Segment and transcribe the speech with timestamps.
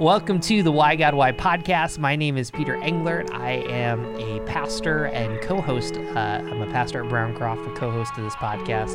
[0.00, 1.98] Welcome to the Why God Why podcast.
[1.98, 3.34] My name is Peter Englert.
[3.34, 5.96] I am a pastor and co host.
[5.96, 8.94] Uh, I'm a pastor at Browncroft, a co host of this podcast.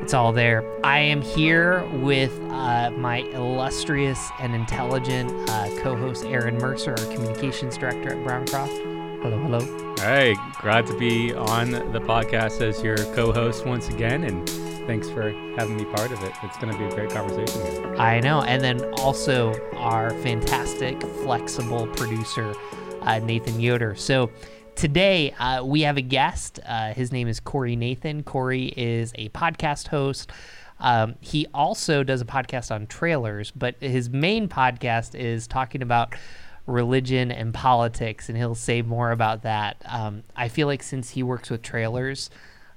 [0.00, 0.64] It's all there.
[0.82, 7.12] I am here with uh, my illustrious and intelligent uh, co host, Aaron Mercer, our
[7.12, 9.22] communications director at Browncroft.
[9.22, 9.94] Hello, hello.
[9.98, 14.24] Hey, glad to be on the podcast as your co host once again.
[14.24, 14.48] And
[14.86, 16.32] thanks for having me part of it.
[16.42, 17.96] It's going to be a great conversation here.
[17.96, 18.42] I know.
[18.42, 22.54] And then also our fantastic, flexible producer,
[23.02, 23.94] uh, Nathan Yoder.
[23.96, 24.30] So
[24.76, 26.60] today uh, we have a guest.
[26.64, 28.22] Uh, his name is Corey Nathan.
[28.22, 30.30] Corey is a podcast host.
[30.78, 36.14] Um, he also does a podcast on trailers, but his main podcast is talking about
[36.66, 39.80] religion and politics, and he'll say more about that.
[39.86, 42.28] Um, I feel like since he works with trailers,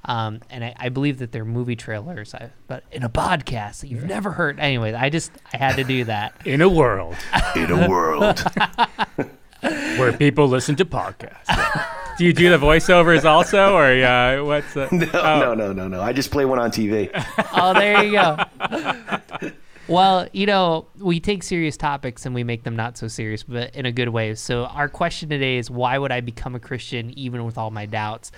[0.06, 3.88] um, and I, I, believe that they're movie trailers, I, but in a podcast that
[3.88, 4.60] you've never heard.
[4.60, 6.34] Anyway, I just I had to do that.
[6.46, 7.16] In a world,
[7.56, 8.40] in a world
[9.60, 12.18] where people listen to podcasts.
[12.18, 14.74] do you do the voiceovers also, or uh, what's?
[14.74, 15.40] The, no, oh.
[15.40, 16.02] no, no, no, no.
[16.02, 17.10] I just play one on TV.
[17.54, 19.52] oh, there you go.
[19.90, 23.76] Well, you know, we take serious topics and we make them not so serious, but
[23.76, 24.36] in a good way.
[24.36, 27.88] So, our question today is why would I become a Christian even with all my
[27.88, 28.32] doubts?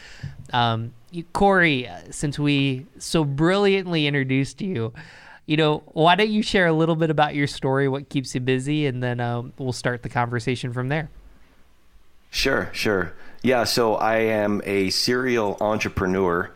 [0.53, 0.93] Um,
[1.33, 4.93] Corey, uh, since we so brilliantly introduced you,
[5.45, 8.39] you know, why don't you share a little bit about your story, what keeps you
[8.39, 11.09] busy, and then um, we'll start the conversation from there.
[12.29, 13.13] Sure, sure.
[13.43, 16.51] Yeah, so I am a serial entrepreneur.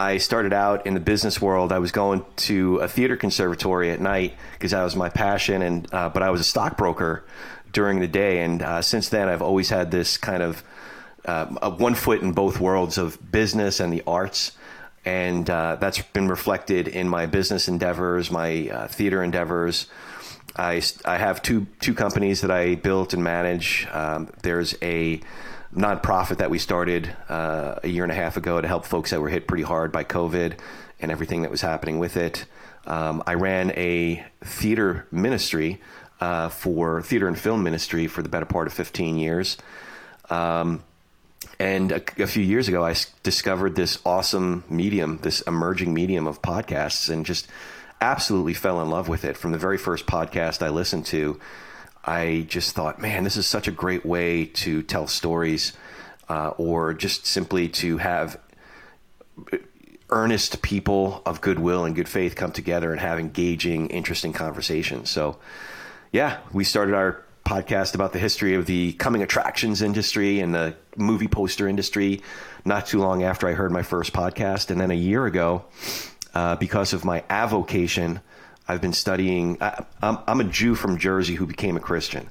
[0.00, 1.72] I started out in the business world.
[1.72, 5.86] I was going to a theater conservatory at night because that was my passion, and
[5.92, 7.22] uh, but I was a stockbroker
[7.70, 8.42] during the day.
[8.42, 10.64] And uh, since then, I've always had this kind of
[11.26, 14.52] uh, one foot in both worlds of business and the arts.
[15.04, 19.86] And uh, that's been reflected in my business endeavors, my uh, theater endeavors.
[20.56, 23.86] I, I have two two companies that I built and manage.
[23.92, 25.20] Um, there's a
[25.74, 29.20] nonprofit that we started uh, a year and a half ago to help folks that
[29.20, 30.58] were hit pretty hard by COVID
[31.00, 32.44] and everything that was happening with it.
[32.86, 35.80] Um, I ran a theater ministry
[36.20, 39.56] uh, for theater and film ministry for the better part of 15 years.
[40.28, 40.82] Um,
[41.58, 46.42] and a, a, few years ago, I discovered this awesome medium, this emerging medium of
[46.42, 47.48] podcasts, and just
[48.00, 49.36] absolutely fell in love with it.
[49.36, 51.38] From the very first podcast I listened to,
[52.10, 55.74] I just thought, man, this is such a great way to tell stories,
[56.28, 58.36] uh, or just simply to have
[60.10, 65.08] earnest people of goodwill and good faith come together and have engaging, interesting conversations.
[65.08, 65.38] So,
[66.10, 70.74] yeah, we started our podcast about the history of the coming attractions industry and the
[70.96, 72.22] movie poster industry
[72.64, 74.70] not too long after I heard my first podcast.
[74.70, 75.64] And then a year ago,
[76.34, 78.20] uh, because of my avocation,
[78.70, 79.58] I've been studying.
[79.60, 82.28] I, am a Jew from Jersey who became a Christian.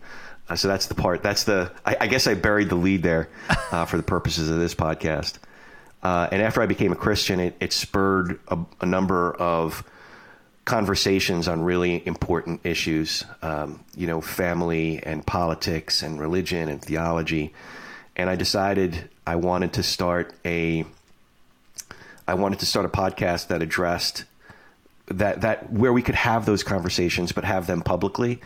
[0.47, 1.21] Uh, so that's the part.
[1.21, 1.69] That's the.
[1.85, 3.27] I, I guess I buried the lead there
[3.73, 5.37] uh, for the purposes of this podcast.
[6.01, 9.83] Uh, and after I became a Christian, it, it spurred a, a, number of
[10.63, 13.25] conversations on really important issues.
[13.41, 17.53] Um, you know, family and politics and religion and theology.
[18.15, 20.85] And I decided I wanted to start a.
[22.29, 24.23] I wanted to start a podcast that addressed
[25.09, 28.41] that that where we could have those conversations, but have them publicly.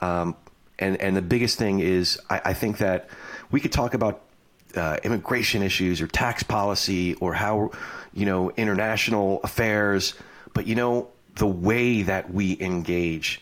[0.00, 0.36] Um,
[0.78, 3.08] and and the biggest thing is, I, I think that
[3.50, 4.22] we could talk about
[4.76, 7.70] uh, immigration issues or tax policy or how
[8.12, 10.14] you know international affairs,
[10.54, 13.40] but you know the way that we engage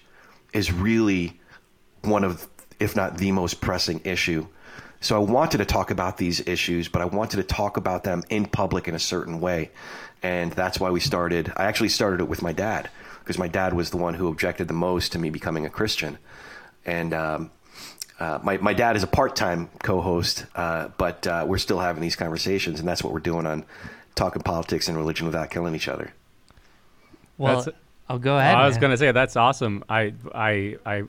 [0.52, 1.40] is really
[2.02, 2.48] one of,
[2.78, 4.46] if not the most pressing issue.
[5.00, 8.22] So I wanted to talk about these issues, but I wanted to talk about them
[8.28, 9.70] in public in a certain way
[10.22, 11.52] and that's why we started.
[11.56, 14.68] I actually started it with my dad because my dad was the one who objected
[14.68, 16.18] the most to me becoming a Christian,
[16.84, 17.50] and um,
[18.18, 21.78] uh, my my dad is a part time co host, uh, but uh, we're still
[21.78, 23.64] having these conversations, and that's what we're doing on
[24.14, 26.12] talking politics and religion without killing each other.
[27.38, 27.76] Well, that's,
[28.08, 28.54] I'll go ahead.
[28.54, 29.84] I was going to say that's awesome.
[29.88, 31.04] I I I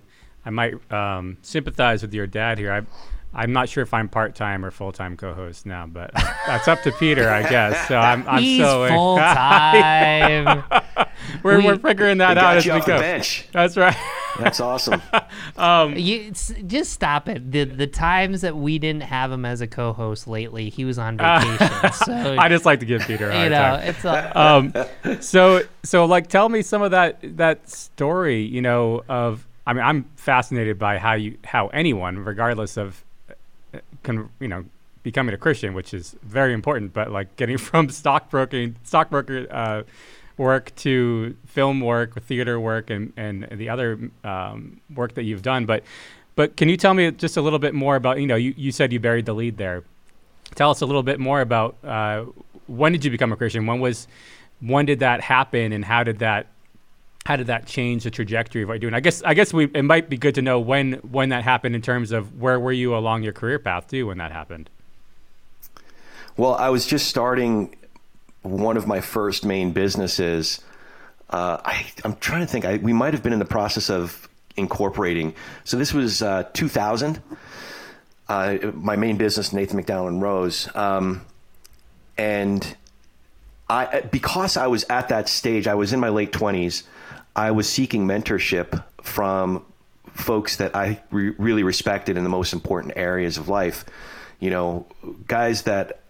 [0.46, 2.72] I might um, sympathize with your dad here.
[2.72, 2.82] I
[3.34, 6.12] I'm not sure if I'm part time or full time co host now, but
[6.46, 7.88] that's up to Peter, I guess.
[7.88, 10.64] So I'm, I'm He's so full time.
[11.44, 13.00] we're, we, are figuring that out as we go.
[13.54, 13.96] That's right.
[14.38, 15.02] That's awesome.
[15.58, 17.52] um, you, just stop it.
[17.52, 20.98] The the times that we didn't have him as a co host lately, he was
[20.98, 21.58] on vacation.
[21.60, 23.88] Uh, so I just like to give Peter a hard you know, time.
[23.88, 28.42] It's a, um, so so like tell me some of that that story.
[28.42, 33.06] You know of I mean I'm fascinated by how you how anyone, regardless of
[34.04, 34.66] con- you know
[35.04, 36.94] becoming a Christian, which is very important.
[36.94, 39.84] But like getting from stockbroking stockbroker uh,
[40.38, 45.66] work to film work, theater work, and and the other um, work that you've done.
[45.66, 45.84] But
[46.36, 48.72] but can you tell me just a little bit more about you know you, you
[48.72, 49.84] said you buried the lead there.
[50.56, 52.26] Tell us a little bit more about uh,
[52.68, 53.66] when did you become a Christian?
[53.66, 54.08] When was
[54.60, 56.48] when did that happen, and how did that
[57.26, 58.94] how did that change the trajectory of what you're doing?
[58.94, 61.76] I guess I guess we it might be good to know when when that happened
[61.76, 64.70] in terms of where were you along your career path too when that happened.
[66.38, 67.76] Well, I was just starting
[68.42, 70.62] one of my first main businesses.
[71.30, 72.66] Uh, I, am trying to think.
[72.66, 74.28] I, we might have been in the process of
[74.58, 75.34] incorporating.
[75.64, 77.22] So this was uh, 2000.
[78.28, 81.26] Uh, my main business, Nathan McDowell and Rose, um,
[82.18, 82.76] and
[83.70, 85.68] I because I was at that stage.
[85.68, 86.84] I was in my late 20s.
[87.36, 89.66] I was seeking mentorship from
[90.14, 93.86] folks that I re- really respected in the most important areas of life.
[94.40, 94.86] You know,
[95.28, 96.02] guys that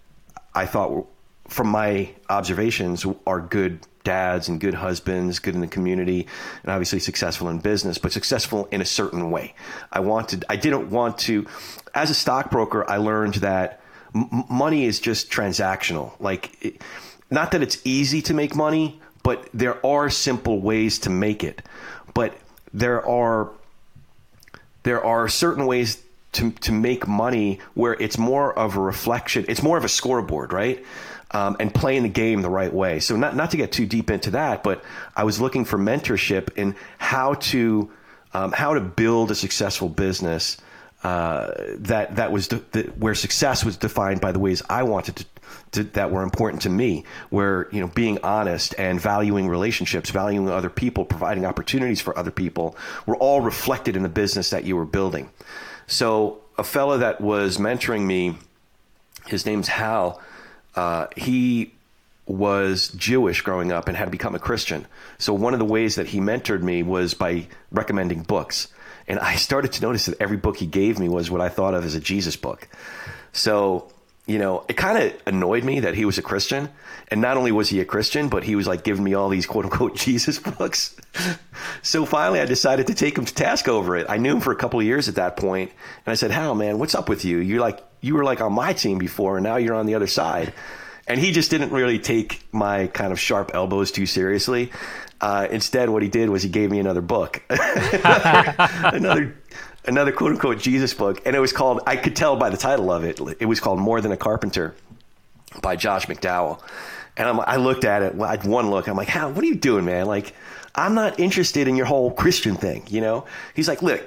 [0.55, 1.05] I thought, were,
[1.47, 6.27] from my observations, are good dads and good husbands, good in the community,
[6.63, 9.53] and obviously successful in business, but successful in a certain way.
[9.91, 11.45] I wanted, I didn't want to,
[11.93, 13.81] as a stockbroker, I learned that
[14.15, 16.13] m- money is just transactional.
[16.19, 16.81] Like, it,
[17.29, 21.61] not that it's easy to make money, but there are simple ways to make it.
[22.13, 22.37] But
[22.73, 23.49] there are
[24.83, 26.01] there are certain ways
[26.33, 29.45] to to make money where it's more of a reflection.
[29.47, 30.83] It's more of a scoreboard, right?
[31.33, 32.99] Um, and playing the game the right way.
[32.99, 34.83] So not not to get too deep into that, but
[35.15, 37.91] I was looking for mentorship in how to
[38.33, 40.57] um, how to build a successful business
[41.03, 45.17] uh, that that was de- the, where success was defined by the ways I wanted
[45.17, 45.25] to
[45.73, 50.49] to, that were important to me, where you know being honest and valuing relationships, valuing
[50.49, 52.75] other people, providing opportunities for other people,
[53.05, 55.29] were all reflected in the business that you were building.
[55.87, 58.35] So a fellow that was mentoring me,
[59.27, 60.21] his name's Hal.
[60.75, 61.73] Uh, he
[62.25, 64.87] was Jewish growing up and had become a Christian.
[65.17, 68.67] So one of the ways that he mentored me was by recommending books.
[69.07, 71.73] And I started to notice that every book he gave me was what I thought
[71.73, 72.67] of as a Jesus book.
[73.33, 73.91] So
[74.27, 76.69] you know, it kind of annoyed me that he was a Christian.
[77.09, 79.45] And not only was he a Christian, but he was like giving me all these
[79.45, 80.95] quote unquote Jesus books.
[81.81, 84.05] so finally, I decided to take him to task over it.
[84.09, 85.71] I knew him for a couple of years at that point,
[86.05, 87.39] And I said, Hal, man, what's up with you?
[87.39, 90.07] You're like, you were like on my team before, and now you're on the other
[90.07, 90.53] side.
[91.07, 94.71] And he just didn't really take my kind of sharp elbows too seriously.
[95.19, 98.55] Uh, instead, what he did was he gave me another book, another,
[98.95, 99.40] another
[99.85, 101.81] another quote unquote Jesus book, and it was called.
[101.87, 103.19] I could tell by the title of it.
[103.39, 104.75] It was called More Than a Carpenter
[105.61, 106.61] by Josh McDowell.
[107.17, 108.19] And I'm, I looked at it.
[108.19, 108.87] I one look.
[108.87, 110.05] I'm like, Hal, what are you doing, man?
[110.05, 110.33] Like,
[110.75, 112.83] I'm not interested in your whole Christian thing.
[112.89, 113.25] You know?
[113.53, 114.01] He's like, look,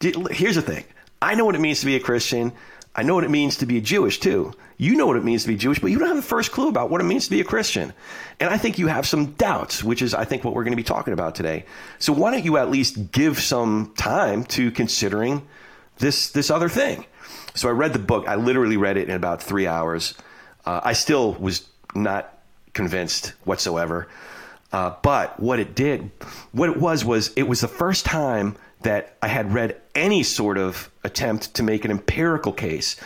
[0.00, 0.84] here's the thing.
[1.22, 2.52] I know what it means to be a Christian.
[2.94, 4.52] I know what it means to be Jewish too.
[4.80, 6.70] You know what it means to be Jewish, but you don't have the first clue
[6.70, 7.92] about what it means to be a Christian.
[8.40, 10.76] And I think you have some doubts, which is, I think, what we're going to
[10.76, 11.66] be talking about today.
[11.98, 15.46] So why don't you at least give some time to considering
[15.98, 17.04] this this other thing?
[17.54, 18.26] So I read the book.
[18.26, 20.14] I literally read it in about three hours.
[20.64, 22.38] Uh, I still was not
[22.72, 24.08] convinced whatsoever.
[24.72, 26.10] Uh, but what it did,
[26.52, 30.56] what it was, was it was the first time that I had read any sort
[30.56, 32.96] of attempt to make an empirical case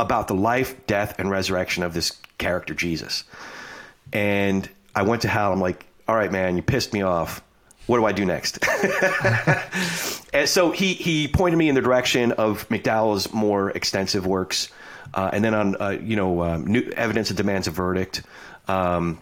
[0.00, 3.24] about the life, death, and resurrection of this character, Jesus.
[4.12, 5.52] And I went to Hal.
[5.52, 7.42] I'm like, all right, man, you pissed me off.
[7.86, 8.58] What do I do next?
[10.32, 14.70] and so he, he pointed me in the direction of McDowell's more extensive works.
[15.12, 18.22] Uh, and then on, uh, you know, um, new evidence that demands a verdict.
[18.68, 19.20] Um,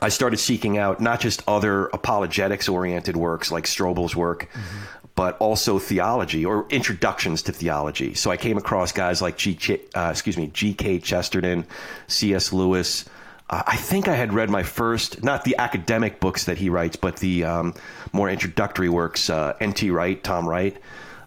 [0.00, 5.36] I started seeking out not just other apologetics oriented works like Strobel's work, mm-hmm but
[5.38, 8.14] also theology or introductions to theology.
[8.14, 9.58] So I came across guys like G.
[9.92, 11.00] Uh, excuse me, G.K.
[11.00, 11.66] Chesterton,
[12.06, 12.52] C.S.
[12.52, 13.04] Lewis.
[13.50, 16.94] Uh, I think I had read my first, not the academic books that he writes,
[16.94, 17.74] but the um,
[18.12, 19.28] more introductory works.
[19.28, 19.90] Uh, N.T.
[19.90, 20.76] Wright, Tom Wright.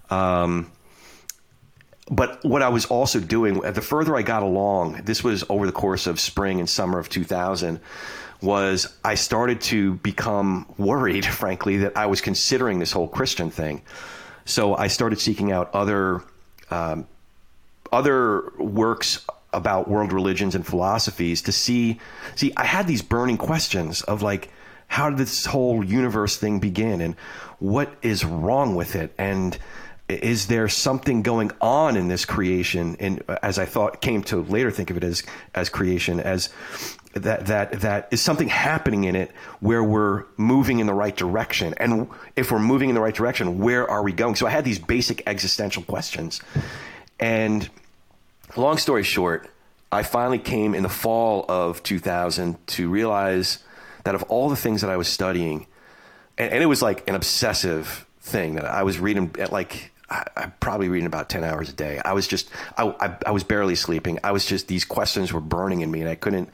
[0.09, 0.71] Um,
[2.09, 5.73] but what I was also doing, the further I got along, this was over the
[5.73, 7.81] course of spring and summer of 2000
[8.41, 13.81] was I started to become worried, frankly, that I was considering this whole Christian thing.
[14.45, 16.23] So I started seeking out other
[16.69, 17.07] um,
[17.91, 21.99] other works about world religions and philosophies to see.
[22.35, 24.49] See, I had these burning questions of like,
[24.87, 27.15] how did this whole universe thing begin, and
[27.59, 29.57] what is wrong with it, and
[30.07, 34.69] is there something going on in this creation and as i thought came to later
[34.69, 35.23] think of it as
[35.55, 36.49] as creation as
[37.13, 41.73] that that that is something happening in it where we're moving in the right direction
[41.77, 44.63] and if we're moving in the right direction where are we going so i had
[44.63, 46.41] these basic existential questions
[47.19, 47.69] and
[48.55, 49.49] long story short
[49.91, 53.59] i finally came in the fall of 2000 to realize
[54.03, 55.67] that of all the things that I was studying,
[56.37, 60.25] and, and it was like an obsessive thing that I was reading at like I,
[60.35, 62.01] I'm probably reading about 10 hours a day.
[62.03, 64.19] I was just, I, I, I was barely sleeping.
[64.23, 66.49] I was just, these questions were burning in me and I couldn't,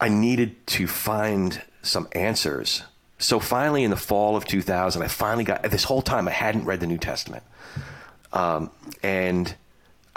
[0.00, 2.82] I needed to find some answers.
[3.18, 6.64] So finally, in the fall of 2000, I finally got, this whole time I hadn't
[6.64, 7.42] read the New Testament.
[8.32, 8.70] Um,
[9.02, 9.54] and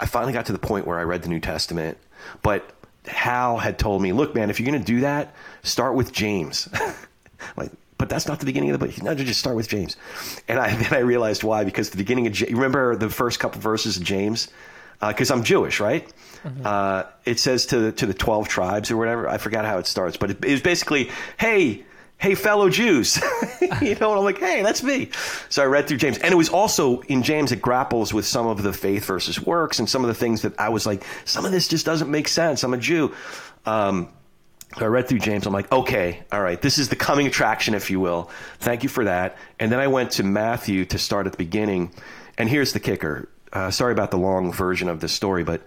[0.00, 1.98] I finally got to the point where I read the New Testament,
[2.42, 2.70] but
[3.06, 6.68] Hal had told me, look, man, if you're going to do that, start with James.
[7.56, 9.02] like, but that's not the beginning of the book.
[9.02, 9.96] No, just start with James.
[10.48, 13.60] And I, then I realized why, because the beginning of, you remember the first couple
[13.60, 14.48] verses of James?
[15.00, 16.10] Because uh, I'm Jewish, right?
[16.44, 16.62] Mm-hmm.
[16.64, 19.28] Uh, it says to the, to the 12 tribes or whatever.
[19.28, 21.84] I forgot how it starts, but it, it was basically, hey,
[22.18, 23.16] hey, fellow Jews.
[23.60, 25.10] you know, and I'm like, hey, that's me.
[25.48, 26.18] So I read through James.
[26.18, 29.78] And it was also in James, it grapples with some of the faith versus works
[29.78, 32.28] and some of the things that I was like, some of this just doesn't make
[32.28, 32.62] sense.
[32.62, 33.14] I'm a Jew.
[33.66, 34.08] Um,
[34.76, 35.46] so I read through James.
[35.46, 38.30] I'm like, okay, all right, this is the coming attraction, if you will.
[38.58, 39.36] Thank you for that.
[39.60, 41.92] And then I went to Matthew to start at the beginning.
[42.36, 43.28] And here's the kicker.
[43.54, 45.62] Uh, sorry about the long version of this story, but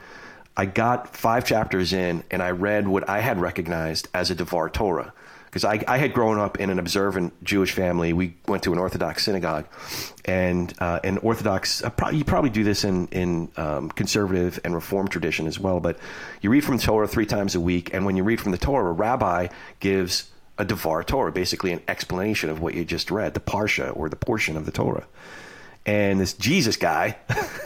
[0.56, 4.70] I got five chapters in and I read what I had recognized as a Devar
[4.70, 5.13] Torah
[5.46, 8.12] because I, I, had grown up in an observant Jewish family.
[8.12, 9.65] We went to an Orthodox synagogue,
[10.25, 11.84] and uh, an Orthodox.
[11.84, 15.79] Uh, pro- you probably do this in in um, conservative and Reform tradition as well.
[15.79, 15.98] But
[16.41, 18.58] you read from the Torah three times a week, and when you read from the
[18.58, 19.48] Torah, a rabbi
[19.79, 24.10] gives a Devar Torah, basically an explanation of what you just read, the parsha or
[24.10, 25.08] the portion of the Torah.
[25.88, 27.17] And this Jesus guy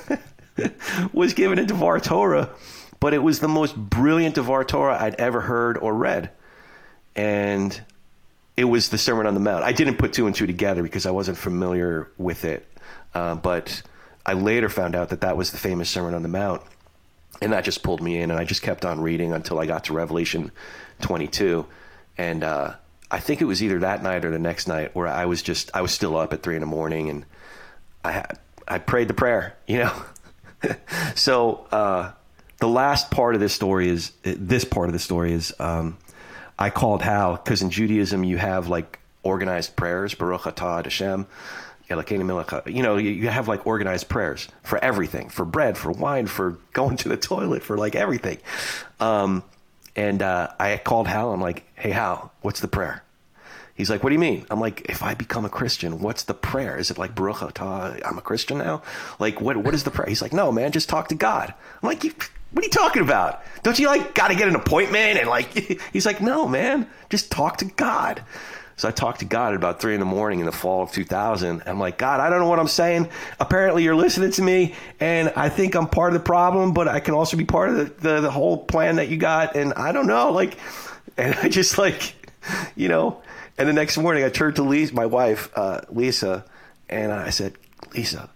[1.14, 2.52] was given a Devar Torah,
[3.00, 6.30] but it was the most brilliant Devar Torah I'd ever heard or read.
[7.16, 7.82] And
[8.56, 9.64] it was the Sermon on the Mount.
[9.64, 12.68] I didn't put two and two together because I wasn't familiar with it,
[13.16, 13.82] uh, but
[14.24, 16.62] I later found out that that was the famous Sermon on the Mount,
[17.42, 19.86] and that just pulled me in, and I just kept on reading until I got
[19.86, 20.52] to Revelation
[21.02, 21.66] 22,
[22.20, 22.74] and uh,
[23.10, 25.72] I think it was either that night or the next night where I was just
[25.74, 27.26] I was still up at three in the morning, and
[28.04, 28.26] I
[28.68, 29.94] I prayed the prayer, you know.
[31.16, 32.12] so uh,
[32.60, 35.54] the last part of this story is this part of the story is.
[35.60, 35.98] Um,
[36.60, 41.26] I called Hal because in Judaism you have like organized prayers, Baruch Atah Hashem,
[41.90, 46.98] you know, you have like organized prayers for everything, for bread, for wine, for going
[46.98, 48.38] to the toilet, for like everything.
[49.00, 49.44] Um,
[49.96, 51.34] and uh, I called Hal.
[51.34, 53.04] I'm like, hey, Hal, what's the prayer?
[53.76, 54.46] He's like, what do you mean?
[54.50, 56.78] I'm like, if I become a Christian, what's the prayer?
[56.78, 58.02] Is it like Baruch Atah?
[58.06, 58.84] I'm a Christian now.
[59.20, 59.58] Like, what?
[59.58, 60.08] What is the prayer?
[60.08, 61.54] He's like, no, man, just talk to God.
[61.82, 63.44] I'm like, what are you talking about?
[63.64, 65.18] Don't you like got to get an appointment?
[65.20, 65.52] And like,
[65.94, 68.24] he's like, no, man, just talk to God.
[68.82, 70.92] So I talked to God at about three in the morning in the fall of
[70.92, 71.62] 2000.
[71.68, 73.10] I'm like, God, I don't know what I'm saying.
[73.40, 77.00] Apparently, you're listening to me, and I think I'm part of the problem, but I
[77.00, 79.56] can also be part of the, the, the whole plan that you got.
[79.56, 80.58] And I don't know, like,
[81.16, 82.16] and I just like,
[82.76, 83.22] you know.
[83.62, 86.44] And the next morning, I turned to Lisa, my wife, uh, Lisa,
[86.90, 87.54] and I said,
[87.94, 88.28] Lisa,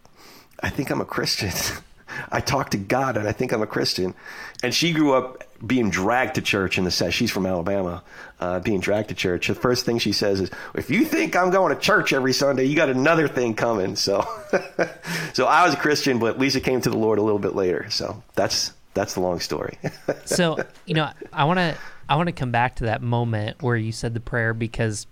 [0.62, 1.50] I think I'm a Christian.
[2.32, 4.14] I talk to God and I think I'm a Christian.
[4.62, 7.12] And she grew up being dragged to church in the set.
[7.12, 8.04] She's from Alabama,
[8.40, 9.48] uh, being dragged to church.
[9.48, 12.66] The first thing she says is, "If you think I'm going to church every Sunday,
[12.66, 14.24] you got another thing coming." So,
[15.34, 17.90] so I was a Christian, but Lisa came to the Lord a little bit later.
[17.90, 19.80] So that's that's the long story.
[20.26, 21.76] so you know, I want to
[22.08, 25.08] I want to come back to that moment where you said the prayer because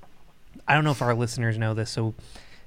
[0.67, 1.89] I don't know if our listeners know this.
[1.89, 2.13] So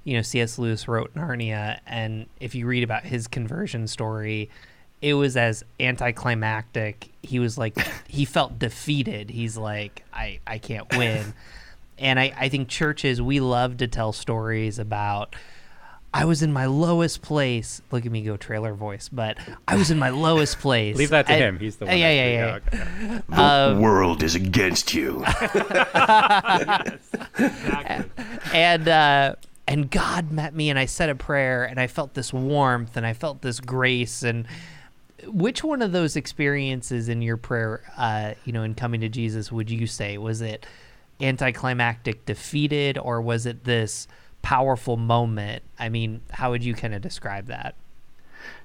[0.07, 0.57] you know, C.S.
[0.57, 4.51] Lewis wrote Narnia, and if you read about his conversion story,
[5.03, 7.11] it was as anticlimactic.
[7.25, 7.77] He was like,
[8.07, 9.31] he felt defeated.
[9.31, 11.35] He's like, I, I can't win.
[11.99, 15.35] and I, I think churches, we love to tell stories about,
[16.17, 17.83] I was in my lowest place.
[17.91, 19.37] Look at me go trailer voice, but
[19.69, 20.97] I was in my lowest place.
[20.97, 21.59] Leave that to him.
[21.59, 21.99] He's the one.
[21.99, 22.47] Yeah, yeah, yeah.
[22.47, 22.55] yeah.
[22.55, 23.23] Okay.
[23.29, 25.23] The um, world is against you.
[25.27, 26.99] yes,
[27.39, 28.25] exactly.
[28.55, 29.35] And uh,
[29.69, 33.05] and God met me and I said a prayer and I felt this warmth and
[33.05, 34.47] I felt this grace and
[35.27, 39.53] which one of those experiences in your prayer uh, you know in coming to Jesus
[39.53, 40.65] would you say was it
[41.21, 44.07] anticlimactic defeated or was it this
[44.47, 45.65] powerful moment.
[45.77, 47.75] I mean how would you kind of describe that?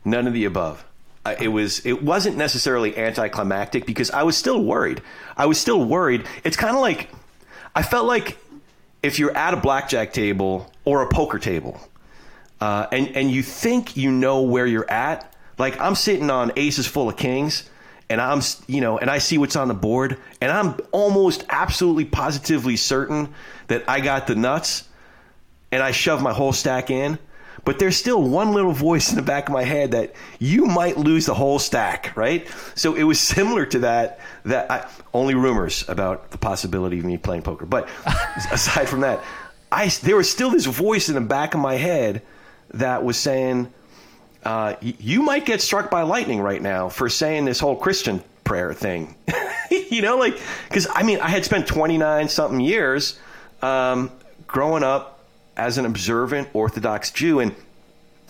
[0.06, 0.86] None of the above.
[1.26, 5.02] Uh, it was it wasn't necessarily anticlimactic because I was still worried.
[5.36, 6.28] I was still worried.
[6.44, 7.10] It's kind of like
[7.74, 8.38] I felt like
[9.02, 11.82] if you're at a blackjack table or a poker table,
[12.60, 16.86] uh, and and you think you know where you're at, like I'm sitting on aces
[16.86, 17.68] full of kings,
[18.08, 22.06] and I'm you know, and I see what's on the board, and I'm almost absolutely
[22.06, 23.34] positively certain
[23.66, 24.88] that I got the nuts,
[25.72, 27.18] and I shove my whole stack in,
[27.64, 30.98] but there's still one little voice in the back of my head that you might
[30.98, 32.48] lose the whole stack, right?
[32.76, 34.20] So it was similar to that.
[34.46, 37.88] That I, only rumors about the possibility of me playing poker, but
[38.52, 39.24] aside from that,
[39.72, 42.24] I there was still this voice in the back of my head
[42.74, 43.72] that was saying,
[44.44, 48.74] uh, "You might get struck by lightning right now for saying this whole Christian prayer
[48.74, 49.16] thing."
[49.70, 53.20] you know, like because I mean, I had spent twenty nine something years
[53.62, 54.12] um,
[54.48, 55.11] growing up
[55.58, 57.56] as an observant Orthodox Jew, and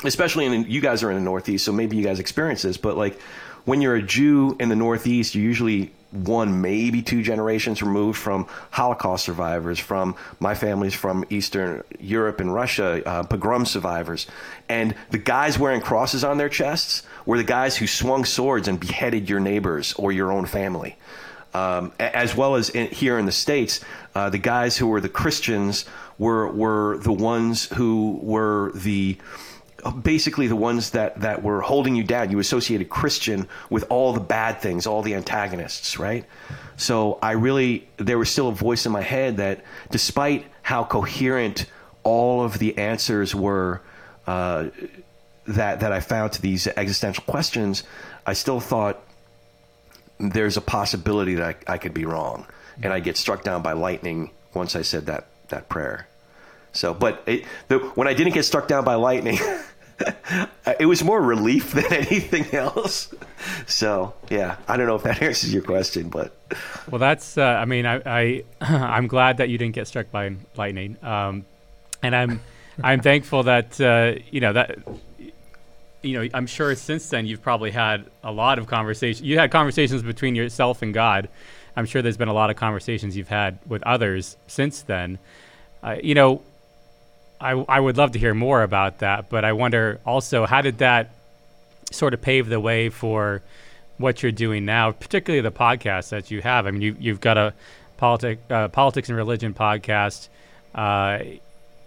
[0.03, 2.97] especially in you guys are in the Northeast, so maybe you guys experience this, but
[2.97, 3.19] like
[3.65, 8.47] when you're a Jew in the Northeast, you're usually one, maybe two generations removed from
[8.71, 14.27] Holocaust survivors, from my family's from Eastern Europe and Russia, uh, pogrom survivors.
[14.67, 18.79] And the guys wearing crosses on their chests were the guys who swung swords and
[18.79, 20.97] beheaded your neighbors or your own family.
[21.53, 23.81] Um, as well as in, here in the States,
[24.15, 25.83] uh, the guys who were the Christians
[26.21, 29.17] were, were the ones who were the
[30.03, 32.29] basically the ones that, that were holding you down.
[32.29, 36.23] You associated Christian with all the bad things, all the antagonists, right?
[36.77, 41.65] So I really, there was still a voice in my head that despite how coherent
[42.03, 43.81] all of the answers were
[44.27, 44.67] uh,
[45.47, 47.83] that, that I found to these existential questions,
[48.27, 49.01] I still thought
[50.19, 52.45] there's a possibility that I, I could be wrong.
[52.83, 56.07] And I get struck down by lightning once I said that, that prayer.
[56.73, 59.37] So, but it, the, when I didn't get struck down by lightning,
[60.79, 63.13] it was more relief than anything else.
[63.67, 66.35] So, yeah, I don't know if that answers your question, but
[66.89, 67.37] well, that's.
[67.37, 71.45] Uh, I mean, I, I I'm glad that you didn't get struck by lightning, um,
[72.01, 72.41] and I'm
[72.81, 74.77] I'm thankful that uh, you know that
[76.01, 79.21] you know I'm sure since then you've probably had a lot of conversations.
[79.25, 81.29] You had conversations between yourself and God.
[81.75, 85.19] I'm sure there's been a lot of conversations you've had with others since then.
[85.81, 86.41] Uh, you know,
[87.41, 90.77] I, I would love to hear more about that, but I wonder also how did
[90.77, 91.09] that
[91.91, 93.41] sort of pave the way for
[93.97, 96.67] what you're doing now, particularly the podcast that you have.
[96.67, 97.53] I mean, you, you've got a
[97.97, 100.29] politic, uh, politics and religion podcast.
[100.73, 101.19] Uh,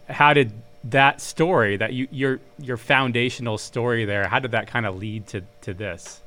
[0.08, 0.52] how did
[0.84, 5.26] that story, that you, your your foundational story there, how did that kind of lead
[5.28, 6.20] to to this?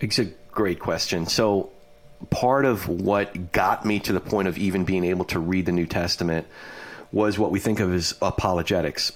[0.00, 1.26] It's a great question.
[1.26, 1.70] So,
[2.30, 5.72] part of what got me to the point of even being able to read the
[5.72, 6.46] New Testament
[7.12, 9.12] was what we think of as apologetics.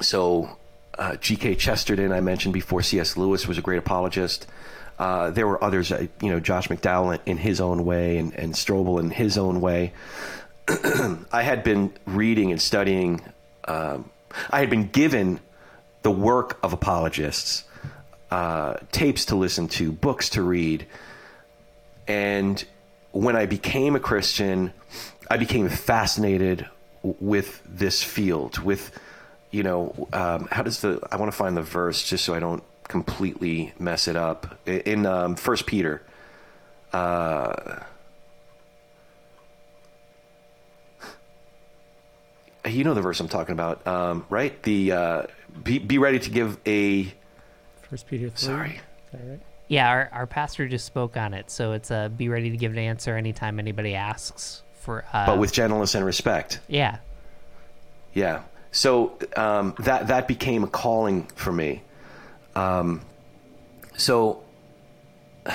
[0.00, 0.56] So,
[0.98, 1.56] uh, G.K.
[1.56, 3.16] Chesterton, I mentioned before, C.S.
[3.16, 4.46] Lewis was a great apologist.
[4.98, 8.52] Uh, there were others, uh, you know, Josh McDowell in his own way and, and
[8.52, 9.92] Strobel in his own way.
[11.32, 13.22] I had been reading and studying,
[13.64, 14.10] um,
[14.50, 15.40] I had been given
[16.02, 17.64] the work of apologists,
[18.30, 20.86] uh, tapes to listen to, books to read.
[22.06, 22.62] And
[23.12, 24.72] when I became a Christian,
[25.30, 26.68] I became fascinated
[27.02, 28.98] with this field with
[29.50, 32.40] you know um, how does the i want to find the verse just so i
[32.40, 34.58] don't completely mess it up.
[34.66, 36.02] In um, first peter
[36.92, 37.80] uh,
[42.66, 44.60] you know the verse i'm talking about um, right?
[44.62, 45.22] The uh,
[45.62, 47.14] be, be ready to give a
[47.88, 48.80] first peter 3 sorry.
[49.12, 49.40] Right?
[49.68, 52.72] Yeah, our, our pastor just spoke on it, so it's a be ready to give
[52.72, 55.04] an answer anytime anybody asks for.
[55.12, 56.60] Uh, but with gentleness and respect.
[56.68, 56.98] Yeah.
[58.12, 58.42] Yeah.
[58.72, 61.82] So um, that that became a calling for me.
[62.54, 63.02] Um,
[63.96, 64.42] so,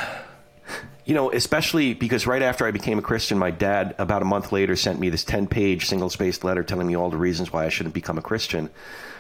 [1.06, 4.52] you know, especially because right after I became a Christian, my dad, about a month
[4.52, 7.96] later, sent me this ten-page single-spaced letter telling me all the reasons why I shouldn't
[7.96, 8.70] become a Christian.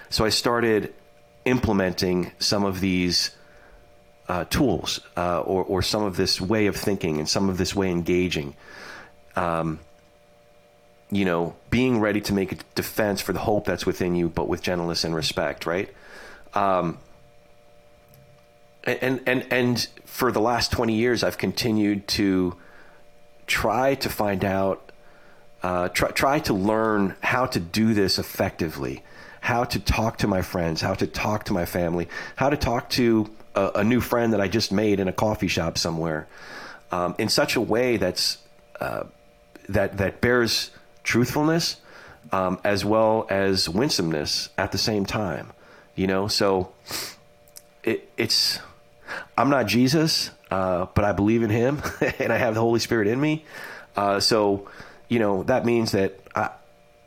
[0.09, 0.93] So I started
[1.45, 3.31] implementing some of these
[4.27, 7.75] uh, tools uh, or, or some of this way of thinking and some of this
[7.75, 8.55] way engaging.
[9.35, 9.79] Um,
[11.15, 14.47] you know, being ready to make a defense for the hope that's within you, but
[14.47, 15.89] with gentleness and respect, right?
[16.53, 16.97] Um,
[18.83, 22.55] and and and for the last twenty years, I've continued to
[23.47, 24.91] try to find out,
[25.63, 29.03] uh, try try to learn how to do this effectively,
[29.41, 32.89] how to talk to my friends, how to talk to my family, how to talk
[32.91, 36.27] to a, a new friend that I just made in a coffee shop somewhere,
[36.91, 38.37] um, in such a way that's
[38.79, 39.05] uh,
[39.69, 40.71] that that bears
[41.05, 41.77] truthfulness
[42.31, 45.53] um, as well as winsomeness at the same time.
[45.95, 46.73] You know, so
[47.83, 48.59] it, it's
[49.37, 51.81] I'm not Jesus, uh, but I believe in Him,
[52.19, 53.45] and I have the Holy Spirit in me.
[53.95, 54.67] Uh, so,
[55.07, 56.49] you know, that means that I,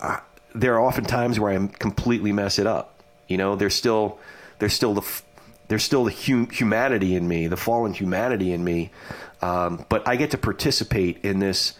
[0.00, 0.20] I,
[0.54, 3.02] there are often times where I completely mess it up.
[3.26, 4.18] You know, there's still
[4.58, 5.22] there's still the
[5.68, 8.90] there's still the hum- humanity in me, the fallen humanity in me,
[9.42, 11.74] um, but I get to participate in this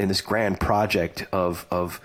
[0.00, 2.00] in this grand project of of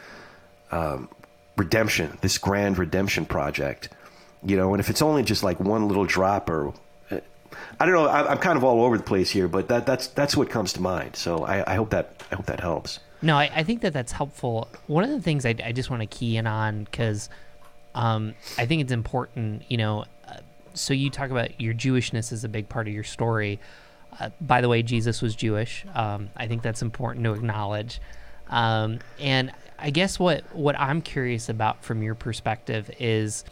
[0.71, 1.10] um,
[1.58, 3.89] redemption, this grand redemption project.
[4.43, 6.73] You know, and if it's only just like one little drop or
[7.79, 8.05] I don't know.
[8.05, 10.73] I, am kind of all over the place here, but that, that's that's what comes
[10.73, 11.15] to mind.
[11.15, 12.99] So I, I hope that I hope that helps.
[13.21, 14.67] No, I, I, think that that's helpful.
[14.88, 17.29] One of the things I, I just want to key in on because
[17.95, 19.63] um, I think it's important.
[19.69, 20.38] You know, uh,
[20.73, 23.60] so you talk about your Jewishness is a big part of your story.
[24.19, 25.86] Uh, by the way, Jesus was Jewish.
[25.93, 27.99] Um, I think that's important to acknowledge.
[28.49, 33.43] Um, and I guess what what I'm curious about from your perspective is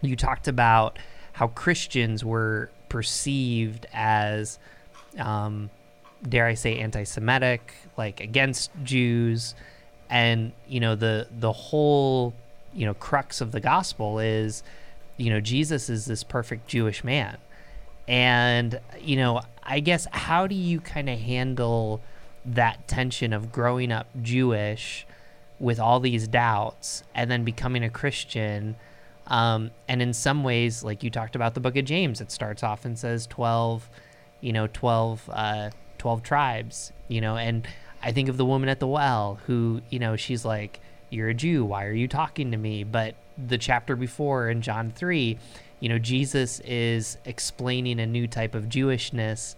[0.00, 0.98] you talked about
[1.32, 4.58] how Christians were perceived as,
[5.18, 5.70] um,
[6.28, 9.54] dare I say, anti-Semitic, like against Jews,
[10.10, 12.34] and you know the the whole
[12.72, 14.62] you know crux of the gospel is,
[15.16, 17.36] you know, Jesus is this perfect Jewish man,
[18.08, 22.00] and you know, I guess how do you kind of handle
[22.44, 25.06] that tension of growing up Jewish
[25.58, 28.76] with all these doubts and then becoming a Christian?
[29.26, 32.62] Um, and in some ways, like you talked about the book of James, it starts
[32.62, 33.88] off and says 12,
[34.40, 37.66] you know, 12, uh, 12 tribes, you know, and
[38.02, 41.34] I think of the woman at the well who, you know, she's like, you're a
[41.34, 41.64] Jew.
[41.64, 42.84] Why are you talking to me?
[42.84, 45.38] But the chapter before in John 3,
[45.84, 49.54] you know, Jesus is explaining a new type of Jewishness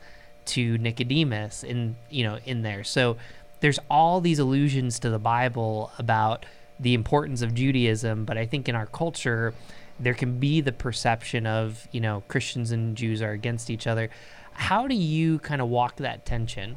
[0.46, 2.82] to Nicodemus in, you know, in there.
[2.82, 3.16] So
[3.60, 6.44] there's all these allusions to the Bible about
[6.80, 9.54] the importance of Judaism, but I think in our culture,
[10.00, 14.10] there can be the perception of, you know, Christians and Jews are against each other.
[14.52, 16.76] How do you kind of walk that tension?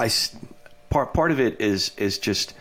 [0.00, 0.10] I
[0.88, 2.54] part part of it is is just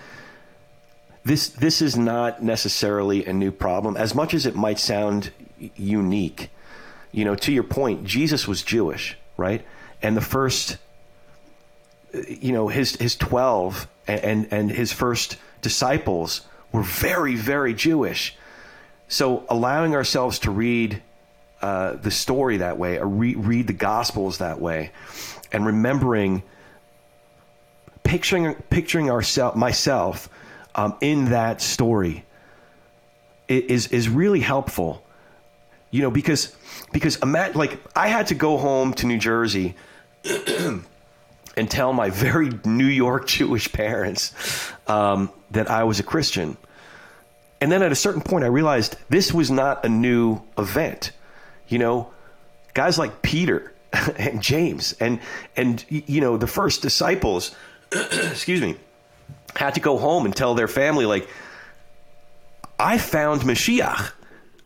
[1.29, 5.31] this this is not necessarily a new problem as much as it might sound
[5.75, 6.49] unique.
[7.11, 9.63] You know, to your point, Jesus was Jewish, right?
[10.01, 10.77] And the first
[12.11, 18.35] you know his his 12 and, and, and his first disciples were very very Jewish.
[19.07, 21.03] So allowing ourselves to read
[21.61, 24.91] uh, the story that way, or re- read the Gospels that way,
[25.51, 26.41] and remembering,
[28.01, 30.27] picturing picturing ourself myself
[30.75, 32.25] um, in that story
[33.47, 35.03] is is really helpful.
[35.91, 36.55] You know, because
[36.91, 39.75] because imagine like I had to go home to New Jersey
[40.23, 46.57] and tell my very New York Jewish parents um, that I was a Christian.
[47.61, 51.11] And then at a certain point, I realized this was not a new event.
[51.67, 52.11] You know,
[52.73, 53.73] guys like Peter
[54.17, 55.19] and James and
[55.57, 57.55] and you know the first disciples,
[57.91, 58.75] excuse me,
[59.55, 61.27] had to go home and tell their family like,
[62.79, 64.11] I found Mashiach.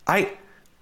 [0.06, 0.32] I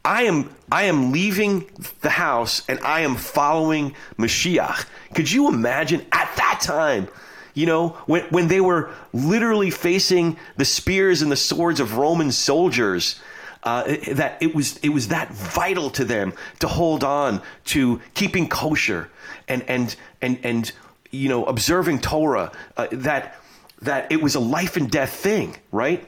[0.04, 4.86] I am I am leaving the house and I am following Mashiach.
[5.14, 7.08] Could you imagine at that time,
[7.54, 12.32] you know, when when they were literally facing the spears and the swords of Roman
[12.32, 13.20] soldiers,
[13.62, 18.48] uh, that it was it was that vital to them to hold on to keeping
[18.48, 19.08] kosher
[19.46, 20.72] and and and and
[21.10, 23.36] you know observing Torah uh, that
[23.82, 26.06] that it was a life and death thing, right?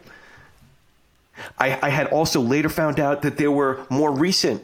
[1.58, 4.62] I, I had also later found out that there were more recent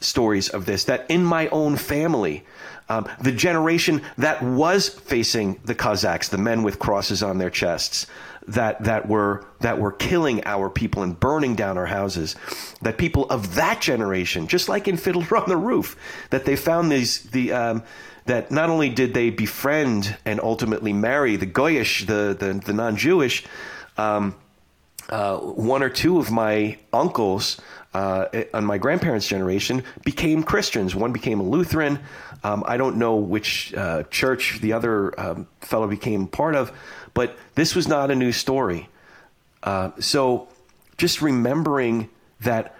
[0.00, 2.44] stories of this, that in my own family,
[2.88, 8.06] um, the generation that was facing the Cossacks, the men with crosses on their chests,
[8.48, 12.36] that that were that were killing our people and burning down our houses,
[12.82, 15.96] that people of that generation, just like in Fiddler on the Roof,
[16.30, 17.82] that they found these the um,
[18.26, 23.44] that not only did they befriend and ultimately marry the Goyish, the the, the non-Jewish.
[23.96, 24.34] Um,
[25.08, 27.60] uh, one or two of my uncles
[27.94, 30.94] uh, on my grandparents' generation became Christians.
[30.94, 32.00] One became a Lutheran.
[32.44, 36.72] Um, I don't know which uh, church the other um, fellow became part of,
[37.14, 38.88] but this was not a new story.
[39.62, 40.48] Uh, so
[40.98, 42.08] just remembering
[42.40, 42.76] that,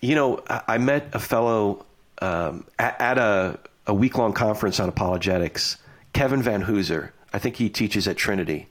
[0.00, 1.84] you know, I, I met a fellow
[2.22, 3.58] um, at, at, a,
[3.88, 5.78] a week long conference on apologetics,
[6.12, 7.10] Kevin Vanhoozer.
[7.32, 8.68] I think he teaches at Trinity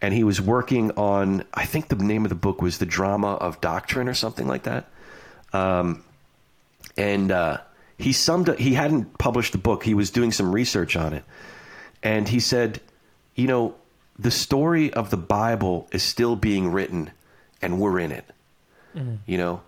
[0.00, 3.34] and he was working on I think the name of the book was The Drama
[3.34, 4.88] of Doctrine or something like that.
[5.52, 6.04] Um,
[6.96, 7.58] and uh,
[7.98, 9.84] he summed up, he hadn't published the book.
[9.84, 11.24] He was doing some research on it,
[12.02, 12.80] and he said,
[13.34, 13.74] you know,
[14.18, 17.10] the story of the Bible is still being written,
[17.60, 18.24] and we're in it.
[18.94, 19.18] Mm.
[19.26, 19.62] You know,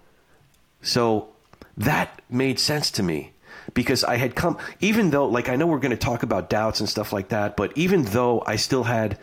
[0.82, 1.28] so
[1.76, 3.32] that made sense to me
[3.74, 6.80] because I had come, even though, like, I know we're going to talk about doubts
[6.80, 9.18] and stuff like that, but even though I still had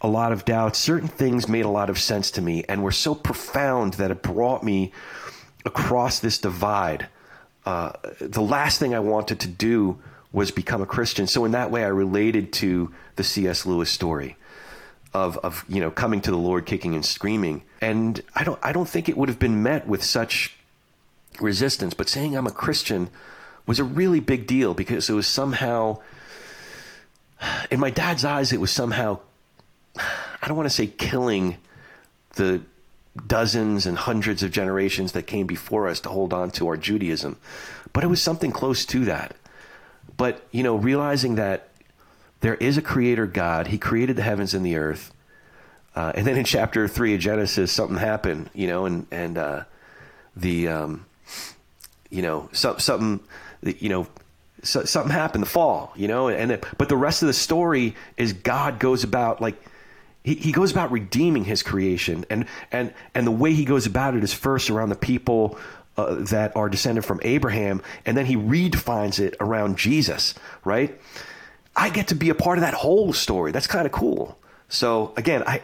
[0.00, 0.78] a lot of doubts.
[0.78, 4.22] Certain things made a lot of sense to me and were so profound that it
[4.22, 4.92] brought me
[5.64, 7.08] across this divide.
[7.66, 9.98] Uh, the last thing I wanted to do
[10.32, 11.26] was become a Christian.
[11.26, 13.66] So in that way, I related to the C.S.
[13.66, 14.36] Lewis story
[15.14, 17.62] of of you know coming to the Lord kicking and screaming.
[17.80, 20.54] And I don't I don't think it would have been met with such
[21.40, 21.94] resistance.
[21.94, 23.10] But saying I'm a Christian
[23.68, 25.98] was a really big deal because it was somehow
[27.70, 29.20] in my dad's eyes it was somehow
[29.96, 31.56] I don't want to say killing
[32.34, 32.62] the
[33.26, 37.36] dozens and hundreds of generations that came before us to hold on to our Judaism,
[37.92, 39.34] but it was something close to that.
[40.16, 41.68] But, you know, realizing that
[42.40, 45.12] there is a creator God, He created the heavens and the earth.
[45.94, 49.64] Uh, and then in chapter three of Genesis, something happened, you know, and, and, uh,
[50.36, 51.06] the, um,
[52.08, 53.20] you know, so, something,
[53.62, 54.06] you know,
[54.62, 57.94] so, something happened, the fall, you know, and, it, but the rest of the story
[58.16, 59.56] is God goes about like,
[60.24, 64.14] he, he goes about redeeming his creation and and and the way he goes about
[64.14, 65.58] it is first around the people
[65.96, 71.00] uh, that are descended from Abraham and then he redefines it around Jesus right?
[71.74, 73.52] I get to be a part of that whole story.
[73.52, 74.38] That's kind of cool.
[74.68, 75.62] So again I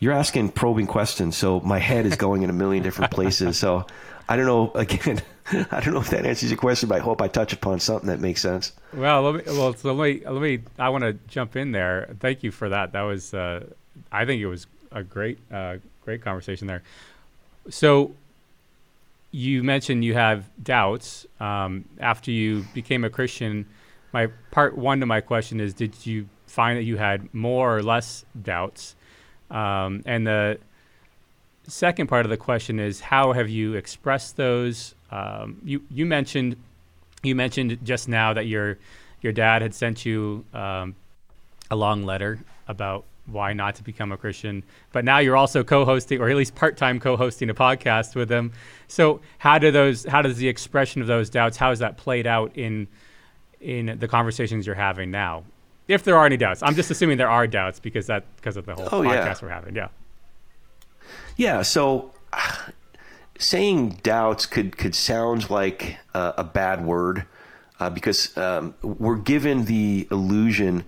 [0.00, 3.86] you're asking probing questions so my head is going in a million different places so
[4.28, 7.20] I don't know again I don't know if that answers your question, but I hope
[7.20, 8.72] I touch upon something that makes sense.
[8.94, 12.08] Well, let me, well, so let me, let me, I want to jump in there.
[12.18, 12.92] Thank you for that.
[12.92, 13.66] That was, uh,
[14.10, 16.82] I think it was a great, uh, great conversation there.
[17.68, 18.14] So
[19.32, 23.66] you mentioned you have doubts um, after you became a Christian.
[24.12, 27.82] My part one to my question is: Did you find that you had more or
[27.82, 28.94] less doubts?
[29.50, 30.58] Um, and the
[31.66, 34.94] second part of the question is: How have you expressed those?
[35.10, 36.56] Um, you you mentioned
[37.22, 38.78] you mentioned just now that your
[39.22, 40.94] your dad had sent you um,
[41.70, 44.62] a long letter about why not to become a Christian.
[44.92, 48.52] But now you're also co-hosting, or at least part-time co-hosting a podcast with them.
[48.86, 50.04] So how do those?
[50.04, 51.56] How does the expression of those doubts?
[51.56, 52.86] How is that played out in
[53.60, 55.44] in the conversations you're having now?
[55.86, 58.66] If there are any doubts, I'm just assuming there are doubts because that because of
[58.66, 59.38] the whole oh, podcast yeah.
[59.42, 59.74] we're having.
[59.74, 59.88] Yeah.
[61.36, 61.62] Yeah.
[61.62, 62.12] So.
[63.38, 67.26] saying doubts could could sound like a, bad word
[67.80, 70.84] uh, because um, we're given the illusion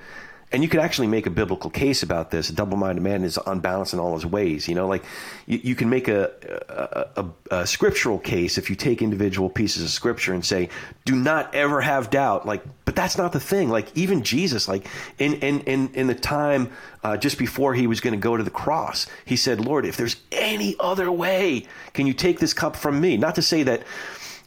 [0.56, 2.48] and you could actually make a biblical case about this.
[2.48, 4.66] A double-minded man is unbalanced in all his ways.
[4.66, 5.04] You know, like
[5.44, 6.30] you, you can make a
[6.70, 10.70] a, a a, scriptural case if you take individual pieces of scripture and say,
[11.04, 13.68] "Do not ever have doubt." Like, but that's not the thing.
[13.68, 14.86] Like even Jesus, like
[15.18, 16.70] in in in, in the time
[17.04, 19.98] uh, just before he was going to go to the cross, he said, "Lord, if
[19.98, 23.82] there's any other way, can you take this cup from me?" Not to say that.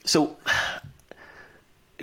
[0.06, 0.38] So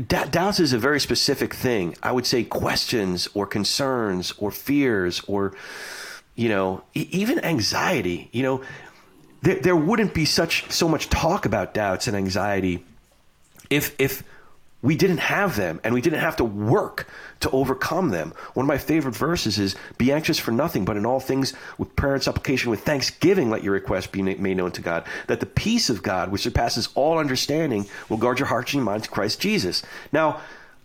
[0.04, 1.96] doubts is a very specific thing.
[2.02, 5.54] I would say questions or concerns or fears or,
[6.35, 8.28] you know, e- even anxiety.
[8.32, 8.64] You know,
[9.42, 12.85] there, there wouldn't be such so much talk about doubts and anxiety
[13.70, 14.22] if if
[14.87, 17.09] we didn't have them and we didn't have to work
[17.40, 18.33] to overcome them.
[18.55, 21.96] One of my favorite verses is Be anxious for nothing, but in all things with
[21.96, 25.46] prayer and supplication, with thanksgiving, let your requests be made known to God, that the
[25.46, 29.40] peace of God, which surpasses all understanding, will guard your hearts and your minds, Christ
[29.40, 29.83] Jesus.
[30.12, 30.40] Now,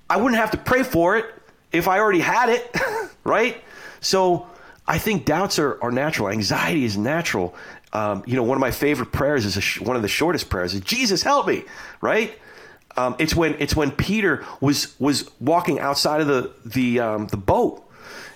[0.10, 1.26] I wouldn't have to pray for it
[1.72, 2.76] if I already had it,
[3.24, 3.64] right?
[4.00, 4.48] So
[4.88, 6.30] I think doubts are, are natural.
[6.30, 7.54] Anxiety is natural.
[7.94, 10.74] Um, you know, one of my favorite prayers is sh- one of the shortest prayers
[10.74, 11.66] is Jesus, help me,
[12.02, 12.36] right?
[12.98, 17.38] Um, it's when it's when Peter was was walking outside of the the um, the
[17.38, 17.84] boat,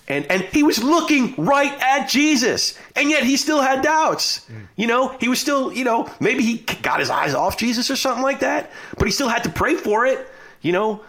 [0.07, 4.45] and and he was looking right at Jesus, and yet he still had doubts.
[4.49, 4.67] Mm.
[4.75, 7.95] You know, he was still you know maybe he got his eyes off Jesus or
[7.95, 10.27] something like that, but he still had to pray for it.
[10.61, 11.01] You know,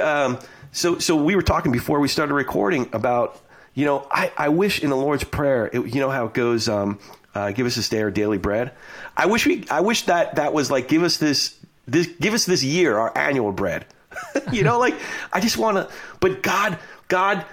[0.00, 0.38] um,
[0.72, 3.40] so so we were talking before we started recording about
[3.74, 6.68] you know I I wish in the Lord's prayer it, you know how it goes.
[6.68, 6.98] Um,
[7.34, 8.72] uh, give us this day our daily bread.
[9.16, 11.54] I wish we I wish that that was like give us this
[11.90, 13.86] this, give us this year our annual bread.
[14.52, 14.94] you know, like
[15.32, 15.88] I just want to,
[16.20, 17.44] but God, God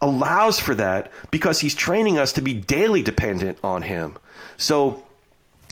[0.00, 4.16] allows for that because He's training us to be daily dependent on Him.
[4.56, 5.02] So,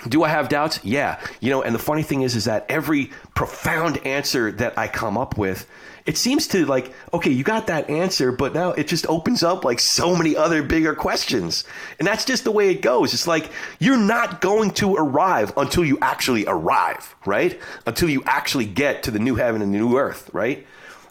[0.09, 0.81] do I have doubts?
[0.83, 1.21] Yeah.
[1.41, 5.17] You know, and the funny thing is, is that every profound answer that I come
[5.17, 5.69] up with
[6.07, 9.65] it seems to like okay you got that answer but now it just opens up
[9.65, 11.65] like so many other bigger questions.
[11.99, 13.15] And that's just the way it goes.
[13.15, 17.61] It's like you're not going to arrive until you actually arrive right?
[17.87, 20.67] Until you actually get to the new heaven and the new earth right?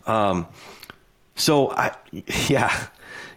[0.08, 0.48] Um,
[1.36, 1.96] so i
[2.50, 2.88] yeah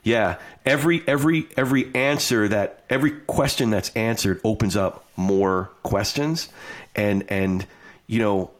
[0.04, 0.38] yeah.
[0.64, 6.48] Every every every answer that every question that's answered opens up more questions.
[6.94, 7.66] And and
[8.06, 8.50] you know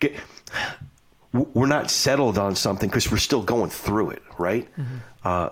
[0.00, 0.14] get,
[1.32, 4.68] we're not settled on something because we're still going through it, right?
[4.76, 4.96] Mm-hmm.
[5.24, 5.50] Uh,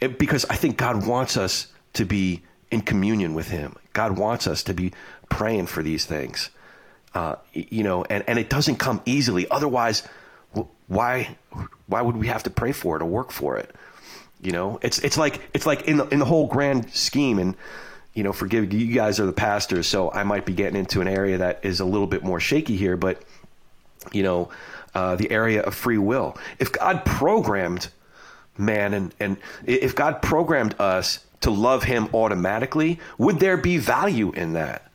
[0.00, 3.76] it, because I think God wants us to be in communion with Him.
[3.92, 4.92] God wants us to be
[5.30, 6.50] praying for these things,
[7.14, 9.48] uh, you know, and, and it doesn't come easily.
[9.50, 10.02] Otherwise,
[10.88, 11.36] why
[11.86, 13.74] why would we have to pray for it or work for it?
[14.42, 17.56] You know, it's it's like it's like in the in the whole grand scheme and
[18.12, 21.08] you know, forgive you guys are the pastors, so I might be getting into an
[21.08, 23.22] area that is a little bit more shaky here, but
[24.10, 24.48] you know,
[24.96, 26.38] uh, the area of free will.
[26.58, 27.88] If God programmed
[28.56, 34.32] man and and if God programmed us to love him automatically, would there be value
[34.32, 34.90] in that?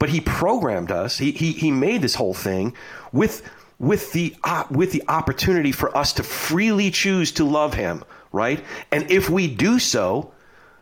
[0.00, 1.18] But he programmed us.
[1.18, 2.74] He he he made this whole thing
[3.12, 8.02] with with the uh, with the opportunity for us to freely choose to love him,
[8.32, 8.60] right?
[8.90, 10.32] And if we do so,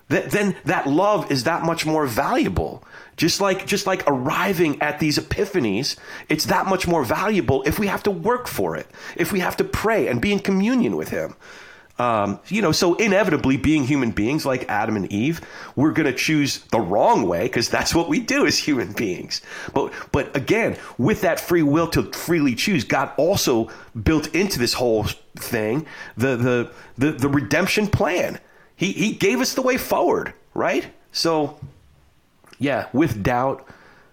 [0.08, 2.84] th- then that love is that much more valuable.
[3.22, 5.94] Just like just like arriving at these epiphanies,
[6.28, 9.56] it's that much more valuable if we have to work for it, if we have
[9.58, 11.36] to pray and be in communion with him.
[12.00, 15.40] Um, you know, so inevitably, being human beings like Adam and Eve,
[15.76, 19.40] we're going to choose the wrong way because that's what we do as human beings.
[19.72, 23.70] But, but again, with that free will to freely choose, God also
[24.02, 25.04] built into this whole
[25.36, 28.40] thing the the the, the redemption plan.
[28.74, 30.92] He he gave us the way forward, right?
[31.12, 31.60] So,
[32.62, 33.68] yeah, with doubt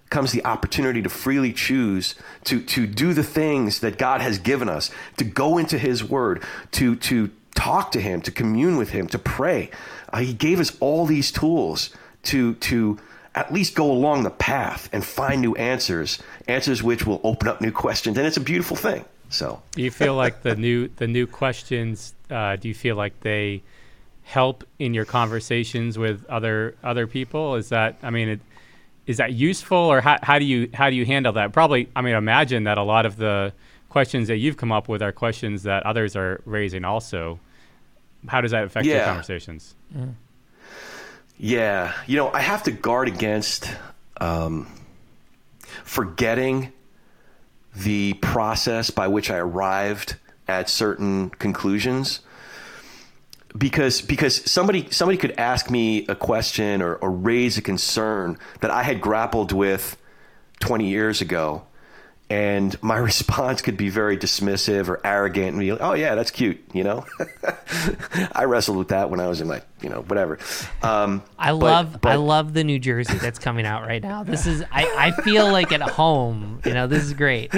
[0.09, 4.67] comes the opportunity to freely choose to to do the things that God has given
[4.67, 9.07] us, to go into His Word, to to talk to him, to commune with him,
[9.07, 9.69] to pray.
[10.13, 11.89] Uh, he gave us all these tools
[12.23, 12.97] to to
[13.35, 17.61] at least go along the path and find new answers, answers which will open up
[17.61, 19.05] new questions, and it's a beautiful thing.
[19.29, 22.13] So, do you feel like the new the new questions?
[22.29, 23.61] Uh, do you feel like they
[24.29, 27.55] help in your conversations with other other people?
[27.55, 28.39] Is that I mean, it,
[29.07, 31.51] is that useful, or how, how do you how do you handle that?
[31.51, 33.53] Probably, I mean, imagine that a lot of the
[33.89, 37.39] questions that you've come up with are questions that others are raising also
[38.27, 38.95] how does that affect yeah.
[38.95, 39.75] your conversations?
[39.95, 40.13] Mm.
[41.37, 43.71] Yeah, you know, I have to guard against
[44.19, 44.67] um,
[45.83, 46.73] forgetting
[47.75, 50.15] the process by which I arrived
[50.47, 52.19] at certain conclusions
[53.57, 58.71] because because somebody somebody could ask me a question or, or raise a concern that
[58.71, 59.97] I had grappled with
[60.59, 61.63] 20 years ago
[62.29, 66.31] and my response could be very dismissive or arrogant and be like, "Oh yeah, that's
[66.31, 67.05] cute," you know.
[68.33, 70.37] I wrestled with that when I was in my, you know, whatever.
[70.83, 74.23] Um, I love, but, I love the New Jersey that's coming out right now.
[74.23, 76.61] This is, I, I feel like at home.
[76.65, 77.53] You know, this is great.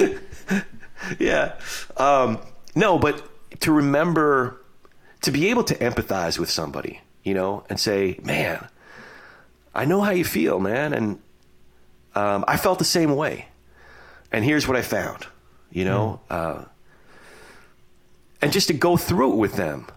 [1.19, 1.55] yeah,
[1.97, 2.39] um,
[2.75, 3.27] no, but
[3.61, 4.60] to remember,
[5.21, 8.67] to be able to empathize with somebody, you know, and say, "Man,
[9.73, 11.19] I know how you feel, man," and
[12.15, 13.47] um, I felt the same way
[14.31, 15.27] and here's what I found,
[15.71, 16.35] you know, mm.
[16.35, 16.65] uh,
[18.41, 19.87] and just to go through it with them.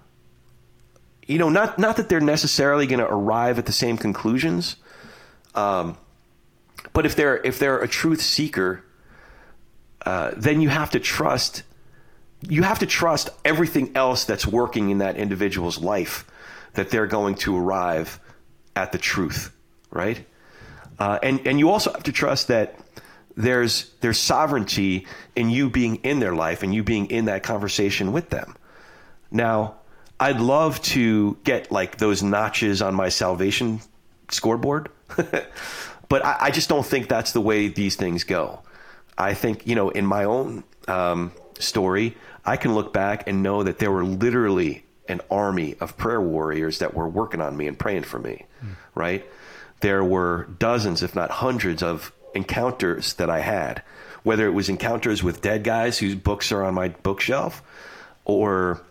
[1.26, 4.76] You know, not not that they're necessarily going to arrive at the same conclusions,
[5.54, 5.96] um,
[6.92, 8.84] but if they're if they're a truth seeker,
[10.04, 11.62] uh, then you have to trust.
[12.48, 16.26] You have to trust everything else that's working in that individual's life
[16.74, 18.20] that they're going to arrive
[18.76, 19.54] at the truth,
[19.90, 20.24] right?
[20.98, 22.78] Uh, and and you also have to trust that
[23.36, 28.12] there's there's sovereignty in you being in their life and you being in that conversation
[28.12, 28.56] with them.
[29.30, 29.76] Now,
[30.20, 33.80] I'd love to get like those notches on my salvation
[34.30, 38.60] scoreboard, but I, I, just don't think that's the way these things go.
[39.18, 43.62] I think you know, in my own um, story, I can look back and know
[43.62, 47.78] that there were literally an army of prayer warriors that were working on me and
[47.78, 48.76] praying for me, mm.
[48.94, 49.24] right?
[49.80, 53.82] There were dozens, if not hundreds, of encounters that I had,
[54.22, 57.62] whether it was encounters with dead guys whose books are on my bookshelf,
[58.24, 58.82] or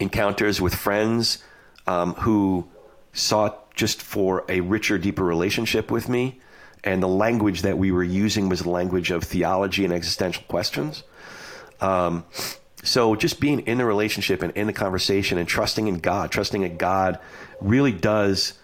[0.00, 1.42] encounters with friends
[1.86, 2.68] um, who
[3.12, 6.40] sought just for a richer, deeper relationship with me.
[6.84, 11.02] And the language that we were using was the language of theology and existential questions.
[11.80, 12.24] Um,
[12.82, 16.62] so just being in the relationship and in the conversation and trusting in God, trusting
[16.62, 17.18] in God
[17.60, 18.54] really does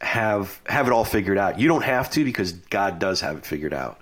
[0.00, 1.58] have have it all figured out.
[1.58, 4.00] You don't have to because God does have it figured out.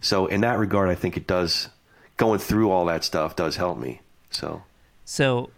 [0.00, 1.68] So in that regard, I think it does.
[2.16, 4.00] Going through all that stuff does help me.
[4.30, 4.62] So.
[5.04, 5.50] So.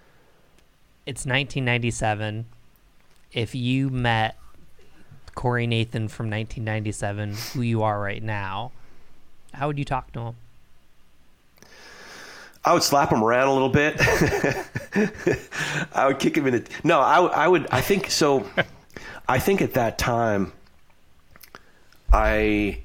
[1.07, 2.45] It's 1997.
[3.33, 4.37] If you met
[5.35, 8.73] Corey Nathan from 1997, who you are right now,
[9.55, 10.37] how would you talk to him?
[12.65, 13.97] I would slap him around a little bit.
[15.95, 16.71] I would kick him in the.
[16.85, 17.67] No, I, I would.
[17.71, 18.47] I think so.
[19.29, 20.53] I think at that time,
[22.13, 22.81] I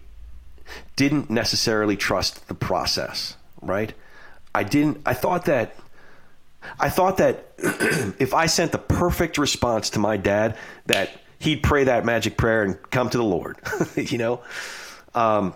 [0.95, 3.93] didn't necessarily trust the process, right?
[4.53, 5.75] I didn't, I thought that,
[6.79, 7.45] I thought that
[8.19, 12.63] if I sent the perfect response to my dad, that he'd pray that magic prayer
[12.63, 13.57] and come to the Lord,
[13.95, 14.41] you know?
[15.13, 15.53] Um,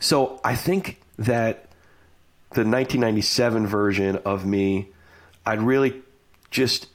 [0.00, 1.66] so I think that
[2.54, 4.88] the 1997 version of me,
[5.44, 6.02] I'd really
[6.50, 6.88] just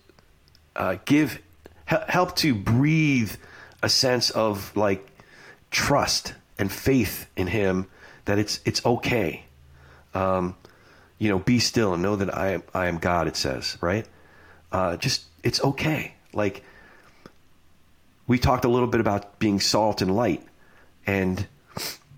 [0.76, 1.39] uh, give
[1.86, 3.34] help to breathe
[3.82, 5.05] a sense of like
[5.72, 7.88] trust and faith in Him
[8.26, 9.43] that it's it's okay.
[10.14, 10.55] Um,
[11.18, 13.28] you know, be still and know that I am I am God.
[13.28, 14.05] It says right.
[14.72, 16.14] Uh, just it's okay.
[16.34, 16.64] Like
[18.28, 20.45] we talked a little bit about being salt and light,
[21.05, 21.47] and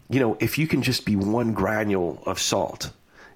[0.10, 2.92] you know, if you can just be one granule of salt,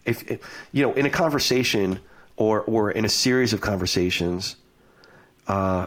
[0.06, 1.99] if, if you know, in a conversation
[2.36, 4.56] or or in a series of conversations,
[5.47, 5.86] uh,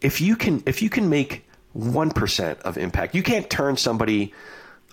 [0.00, 4.32] if you can if you can make one percent of impact, you can't turn somebody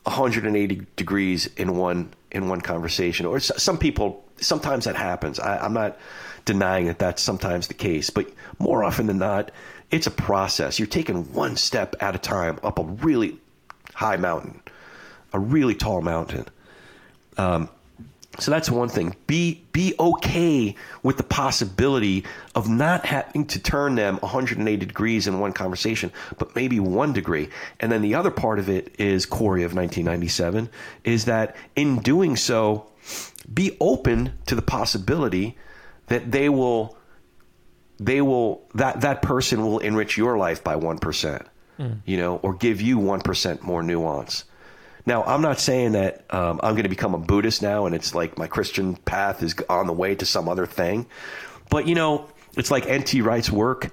[0.03, 3.25] 180 degrees in one in one conversation.
[3.25, 5.39] Or some people sometimes that happens.
[5.39, 5.97] I, I'm not
[6.45, 9.51] denying that that's sometimes the case, but more often than not,
[9.91, 10.80] it's a process.
[10.80, 13.38] You're taking one step at a time up a really
[13.93, 14.61] high mountain,
[15.34, 16.45] a really tall mountain.
[17.38, 17.69] Um,
[18.39, 19.15] so that's one thing.
[19.25, 22.23] Be be okay with the possibility
[22.55, 27.49] of not having to turn them 180 degrees in one conversation, but maybe one degree.
[27.79, 30.69] And then the other part of it is Corey of 1997
[31.03, 32.89] is that in doing so,
[33.51, 35.57] be open to the possibility
[36.07, 36.97] that they will
[37.99, 41.47] they will that that person will enrich your life by 1%.
[41.79, 41.99] Mm.
[42.05, 44.43] You know, or give you 1% more nuance.
[45.07, 48.13] Now, I'm not saying that um, I'm going to become a Buddhist now and it's
[48.13, 51.07] like my Christian path is on the way to some other thing.
[51.69, 53.21] But, you know, it's like N.T.
[53.21, 53.89] Wright's work.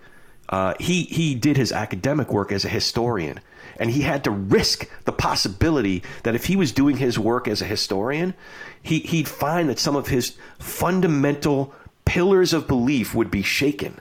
[0.48, 3.38] Uh, he, he did his academic work as a historian,
[3.78, 7.62] and he had to risk the possibility that if he was doing his work as
[7.62, 8.34] a historian,
[8.82, 11.72] he, he'd find that some of his fundamental
[12.04, 14.00] pillars of belief would be shaken.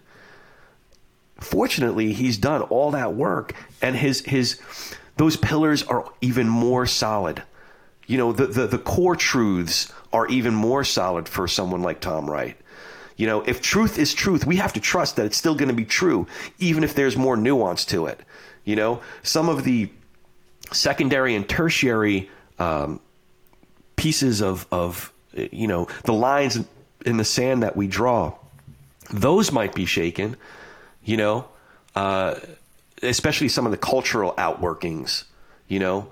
[1.39, 4.59] Fortunately, he's done all that work, and his, his,
[5.17, 7.43] those pillars are even more solid.
[8.07, 12.29] You know, the, the, the core truths are even more solid for someone like Tom
[12.29, 12.57] Wright.
[13.15, 15.75] You know, if truth is truth, we have to trust that it's still going to
[15.75, 18.19] be true, even if there's more nuance to it.
[18.65, 19.89] You know, some of the
[20.71, 22.99] secondary and tertiary um,
[23.95, 26.59] pieces of, of, you know, the lines
[27.05, 28.33] in the sand that we draw,
[29.11, 30.35] those might be shaken,
[31.03, 31.47] you know.
[31.95, 32.35] Uh,
[33.03, 35.23] especially some of the cultural outworkings,
[35.67, 36.11] you know.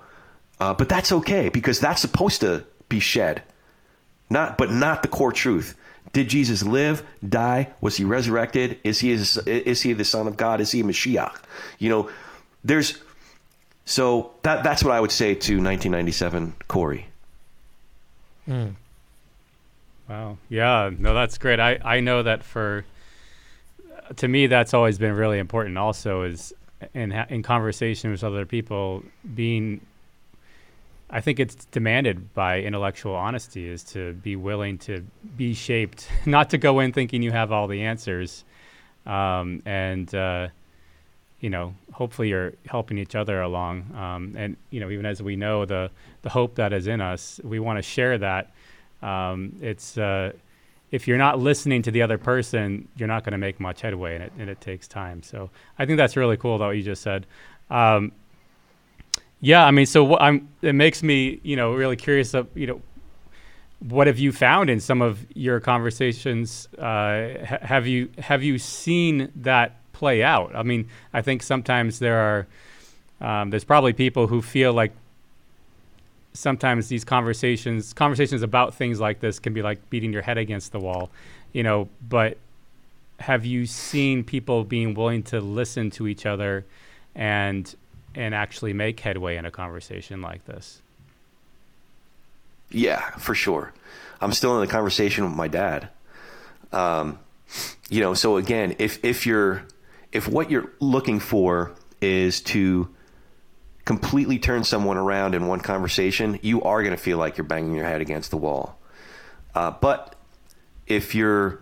[0.60, 3.42] Uh, but that's okay because that's supposed to be shed,
[4.30, 5.76] not but not the core truth.
[6.12, 7.70] Did Jesus live, die?
[7.80, 8.78] Was he resurrected?
[8.84, 10.60] Is he is, is he the Son of God?
[10.60, 11.36] Is he a Mashiach?
[11.78, 12.10] You know,
[12.62, 12.98] there's
[13.84, 17.06] so that that's what I would say to 1997 Corey.
[18.48, 18.74] Mm.
[20.08, 20.36] Wow.
[20.48, 20.90] Yeah.
[20.96, 21.58] No, that's great.
[21.58, 22.84] I I know that for
[24.16, 25.78] to me that's always been really important.
[25.78, 26.52] Also, is
[26.94, 29.02] in in conversation with other people,
[29.34, 29.80] being
[31.12, 35.04] I think it's demanded by intellectual honesty is to be willing to
[35.36, 38.44] be shaped, not to go in thinking you have all the answers,
[39.04, 40.48] um, and uh,
[41.40, 43.94] you know, hopefully you're helping each other along.
[43.94, 45.90] Um, and you know, even as we know the
[46.22, 48.50] the hope that is in us, we want to share that.
[49.02, 50.32] Um, it's uh,
[50.92, 54.14] if you're not listening to the other person, you're not going to make much headway,
[54.14, 55.22] and it, and it takes time.
[55.22, 57.26] So I think that's really cool, though, what you just said.
[57.70, 58.12] Um,
[59.40, 62.66] yeah, I mean, so what I'm, it makes me, you know, really curious of, you
[62.66, 62.82] know,
[63.80, 66.68] what have you found in some of your conversations?
[66.78, 70.54] Uh, ha- have you have you seen that play out?
[70.54, 72.46] I mean, I think sometimes there are
[73.20, 74.92] um, there's probably people who feel like
[76.32, 80.72] sometimes these conversations conversations about things like this can be like beating your head against
[80.72, 81.10] the wall
[81.52, 82.38] you know but
[83.22, 86.66] have you seen people being willing to listen to each other
[87.14, 87.74] and
[88.14, 90.82] and actually make headway in a conversation like this?
[92.70, 93.72] Yeah for sure.
[94.20, 95.88] I'm still in the conversation with my dad.
[96.72, 97.18] Um,
[97.88, 99.62] you know so again if if you're
[100.10, 102.88] if what you're looking for is to
[103.84, 107.74] completely turn someone around in one conversation, you are going to feel like you're banging
[107.74, 108.78] your head against the wall.
[109.54, 110.14] Uh, but
[110.86, 111.60] if you're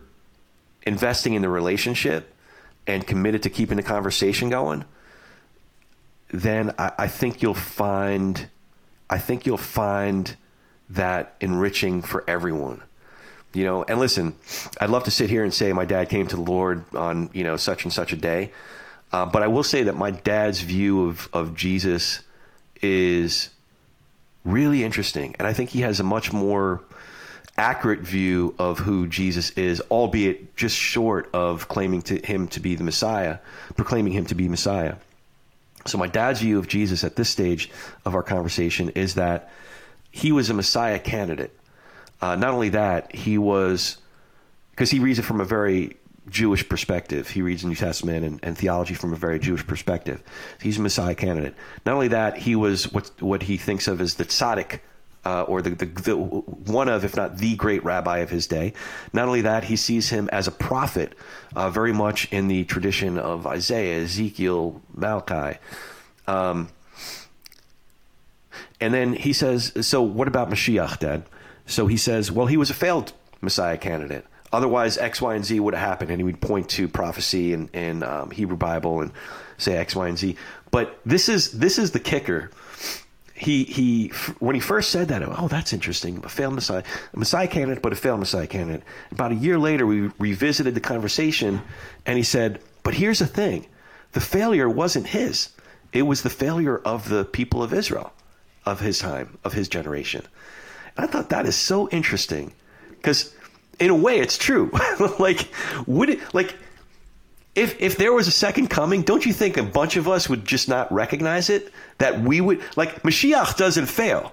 [0.83, 2.35] investing in the relationship
[2.87, 4.85] and committed to keeping the conversation going,
[6.33, 8.49] then I, I think you'll find,
[9.09, 10.37] I think you'll find
[10.91, 12.83] that enriching for everyone.
[13.53, 14.37] You know, and listen,
[14.81, 17.43] I'd love to sit here and say my dad came to the Lord on you
[17.43, 18.53] know such and such a day.
[19.13, 22.21] Uh, but I will say that my dad's view of, of Jesus
[22.81, 23.51] is
[24.45, 25.35] really interesting.
[25.39, 26.83] And I think he has a much more
[27.57, 32.75] accurate view of who Jesus is, albeit just short of claiming to him to be
[32.75, 33.39] the Messiah,
[33.77, 34.95] proclaiming him to be Messiah.
[35.87, 37.71] So my dad's view of Jesus at this stage
[38.05, 39.51] of our conversation is that
[40.11, 41.57] he was a Messiah candidate.
[42.21, 43.99] Uh, not only that, he was
[44.71, 45.97] because he reads it from a very
[46.29, 47.29] Jewish perspective.
[47.29, 50.23] He reads the New Testament and, and, theology from a very Jewish perspective.
[50.61, 51.55] He's a Messiah candidate.
[51.87, 54.81] Not only that, he was what what he thinks of as the tzaddik,
[55.25, 58.73] uh, or the, the, the, one of, if not the great rabbi of his day.
[59.12, 61.14] Not only that, he sees him as a prophet,
[61.55, 65.59] uh, very much in the tradition of Isaiah, Ezekiel, Malachi.
[66.27, 66.68] Um,
[68.81, 71.25] and then he says, "So what about Mashiach, Dad?"
[71.66, 75.61] So he says, "Well, he was a failed Messiah candidate." Otherwise, X, Y, and Z
[75.61, 79.13] would have happened, and he would point to prophecy and, and um, Hebrew Bible and
[79.59, 80.37] say X, Y, and Z.
[80.71, 82.51] But this is this is the kicker.
[83.35, 86.21] He he when he first said that, oh, that's interesting.
[86.25, 86.83] A failed Messiah,
[87.15, 88.83] a Messiah candidate, but a failed Messiah candidate.
[89.13, 91.63] About a year later, we revisited the conversation,
[92.05, 93.67] and he said, "But here's the thing:
[94.13, 95.51] the failure wasn't his;
[95.93, 98.13] it was the failure of the people of Israel,
[98.67, 100.27] of his time, of his generation."
[100.97, 102.53] And I thought that is so interesting
[102.91, 103.33] because
[103.79, 104.71] in a way, it's true.
[105.18, 105.49] like,
[105.87, 106.57] would it like
[107.55, 109.03] if if there was a second coming?
[109.03, 111.73] Don't you think a bunch of us would just not recognize it?
[111.99, 114.33] That we would like Mashiach doesn't fail,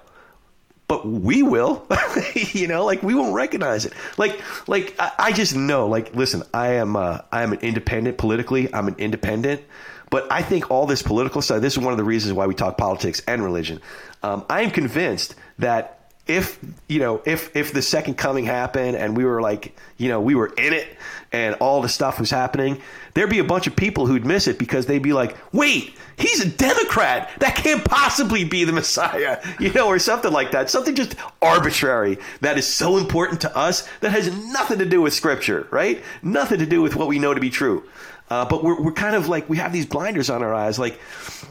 [0.86, 1.86] but we will.
[2.34, 3.92] you know, like we won't recognize it.
[4.16, 5.86] Like like I, I just know.
[5.86, 8.72] Like, listen, I am uh, I am an independent politically.
[8.72, 9.62] I'm an independent.
[10.10, 12.54] But I think all this political stuff, this is one of the reasons why we
[12.54, 13.80] talk politics and religion.
[14.22, 15.97] Um, I am convinced that
[16.28, 16.58] if
[16.88, 20.34] you know if if the second coming happened and we were like you know we
[20.34, 20.86] were in it
[21.32, 22.80] and all the stuff was happening
[23.14, 26.40] there'd be a bunch of people who'd miss it because they'd be like wait he's
[26.44, 27.30] a democrat.
[27.38, 30.68] That can't possibly be the messiah you know or something like that.
[30.70, 35.14] Something just arbitrary that is so important to us that has nothing to do with
[35.14, 36.02] scripture right?
[36.22, 37.84] Nothing to do with what we know to be true.
[38.30, 40.78] Uh, but we're, we're kind of like we have these blinders on our eyes.
[40.78, 41.00] Like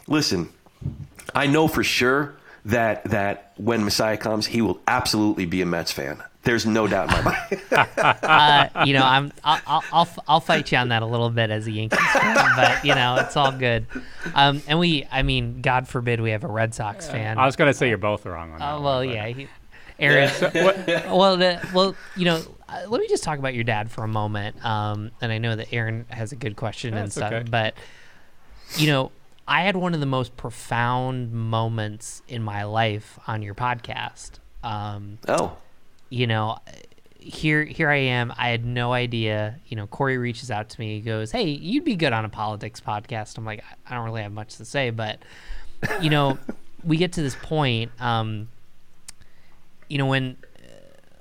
[0.07, 0.49] listen
[1.35, 2.35] i know for sure
[2.67, 6.21] that that when Messiah comes, he will absolutely be a Mets fan.
[6.43, 7.61] There's no doubt in my mind.
[8.23, 11.65] uh, you know, I'm I'll, I'll I'll fight you on that a little bit as
[11.67, 13.85] a Yankees fan, but you know, it's all good.
[14.35, 17.37] Um, and we, I mean, God forbid we have a Red Sox fan.
[17.37, 18.73] I was gonna say you're both wrong on that.
[18.73, 19.47] Oh well, yeah, he,
[19.99, 20.29] Aaron.
[20.29, 24.03] So, well, the, well, you know, uh, let me just talk about your dad for
[24.03, 24.63] a moment.
[24.63, 27.49] Um, and I know that Aaron has a good question and stuff, okay.
[27.49, 27.75] but
[28.75, 29.11] you know,
[29.47, 34.31] I had one of the most profound moments in my life on your podcast.
[34.61, 35.55] Um, oh,
[36.09, 36.57] you know,
[37.17, 38.33] here here I am.
[38.37, 39.59] I had no idea.
[39.67, 40.95] You know, Corey reaches out to me.
[40.95, 44.21] He goes, "Hey, you'd be good on a politics podcast." I'm like, I don't really
[44.21, 45.19] have much to say, but
[46.01, 46.37] you know,
[46.83, 47.91] we get to this point.
[48.01, 48.49] Um,
[49.87, 50.35] you know, when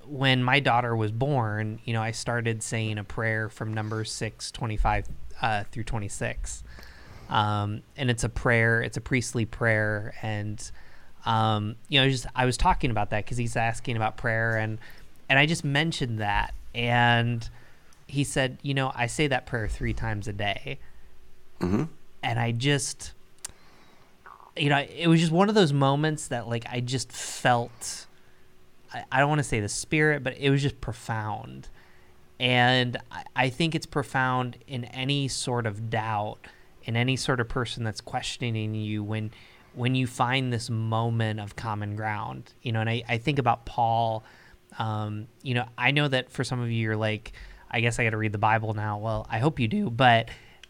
[0.04, 4.50] when my daughter was born, you know, I started saying a prayer from Numbers six
[4.50, 5.06] twenty five
[5.40, 6.64] uh, through twenty six
[7.28, 8.82] um, and it's a prayer.
[8.82, 10.70] It's a priestly prayer, and
[11.24, 14.78] um, you know, just I was talking about that because he's asking about prayer, and
[15.28, 17.48] and I just mentioned that, and
[18.06, 20.78] he said, you know, I say that prayer three times a day,
[21.60, 21.84] mm-hmm.
[22.22, 23.12] and I just,
[24.56, 28.06] you know, it was just one of those moments that like I just felt.
[28.94, 31.68] I, I don't want to say the spirit, but it was just profound.
[32.38, 36.46] And I, I think it's profound in any sort of doubt
[36.86, 39.30] and any sort of person that's questioning you when
[39.74, 43.66] when you find this moment of common ground you know and i, I think about
[43.66, 44.24] paul
[44.78, 47.32] um, you know i know that for some of you you're like
[47.70, 50.28] i guess i got to read the bible now well i hope you do but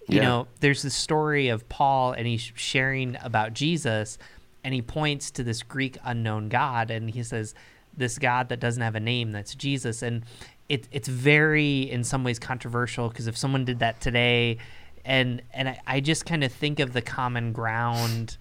[0.08, 0.22] you yeah.
[0.22, 4.18] know there's this story of paul and he's sharing about jesus
[4.64, 7.54] and he points to this greek unknown god and he says
[7.96, 10.24] this god that doesn't have a name that's jesus and
[10.68, 14.58] it, it's very in some ways controversial because if someone did that today
[15.07, 18.36] and and I, I just kind of think of the common ground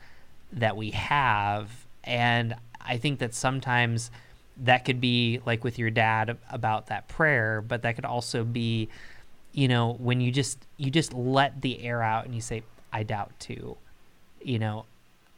[0.52, 1.70] that we have
[2.04, 4.12] and i think that sometimes
[4.58, 8.90] that could be like with your dad about that prayer but that could also be
[9.54, 12.62] you know when you just you just let the air out and you say
[12.92, 13.78] i doubt too.
[14.42, 14.86] You know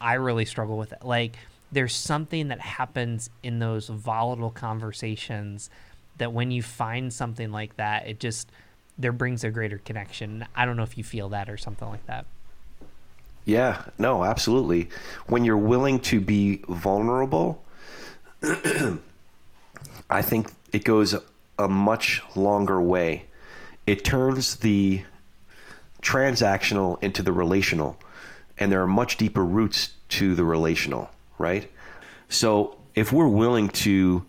[0.02, 1.04] i really struggle with it.
[1.04, 1.36] Like
[1.72, 5.70] there's something that happens in those volatile conversations
[6.18, 8.50] that when you find something like that it just
[8.98, 10.46] there brings a greater connection.
[10.56, 12.26] I don't know if you feel that or something like that.
[13.46, 14.90] Yeah, no, absolutely.
[15.28, 17.64] When you're willing to be vulnerable,
[20.10, 21.16] I think it goes
[21.58, 23.26] a much longer way.
[23.86, 25.04] It turns the
[26.02, 27.98] transactional into the relational,
[28.58, 31.72] and there are much deeper roots to the relational, right?
[32.30, 34.26] So if we're willing to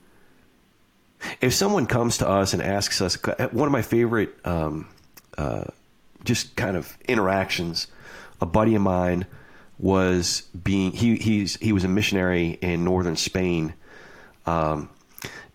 [1.41, 3.17] if someone comes to us and asks us,
[3.53, 4.89] one of my favorite, um,
[5.37, 5.65] uh,
[6.25, 7.87] just kind of interactions,
[8.41, 9.27] a buddy of mine
[9.79, 13.75] was being he he's he was a missionary in northern Spain,
[14.47, 14.89] um,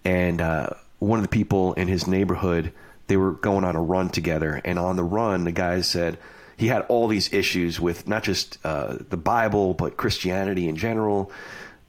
[0.05, 2.71] and uh, one of the people in his neighborhood
[3.07, 6.17] they were going on a run together, and on the run, the guy said
[6.55, 11.31] he had all these issues with not just uh, the Bible but Christianity in general,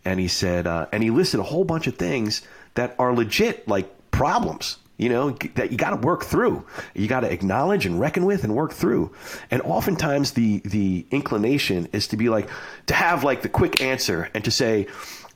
[0.05, 2.43] and he said, uh, and he listed a whole bunch of things
[2.75, 6.64] that are legit like problems you know that you got to work through.
[6.95, 9.12] You got to acknowledge and reckon with and work through.
[9.51, 12.49] And oftentimes the the inclination is to be like
[12.87, 14.87] to have like the quick answer and to say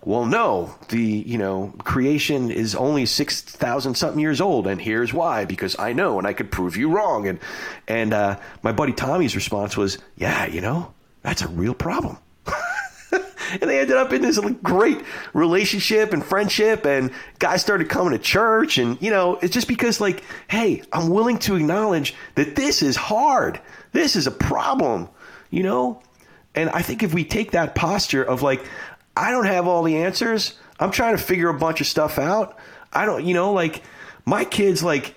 [0.04, 5.44] well no the you know creation is only 6000 something years old and here's why
[5.44, 7.26] because i know and i could prove you wrong.
[7.26, 7.40] And
[7.88, 12.16] and uh, my buddy tommy's response was yeah you know that's a real problem
[13.50, 15.02] and they ended up in this great
[15.34, 20.00] relationship and friendship and guys started coming to church and you know it's just because
[20.00, 23.60] like hey i'm willing to acknowledge that this is hard.
[23.92, 25.08] This is a problem
[25.50, 26.02] you know?
[26.54, 28.64] And i think if we take that posture of like
[29.16, 32.58] i don't have all the answers i'm trying to figure a bunch of stuff out
[32.92, 33.82] i don't you know like
[34.24, 35.14] my kids like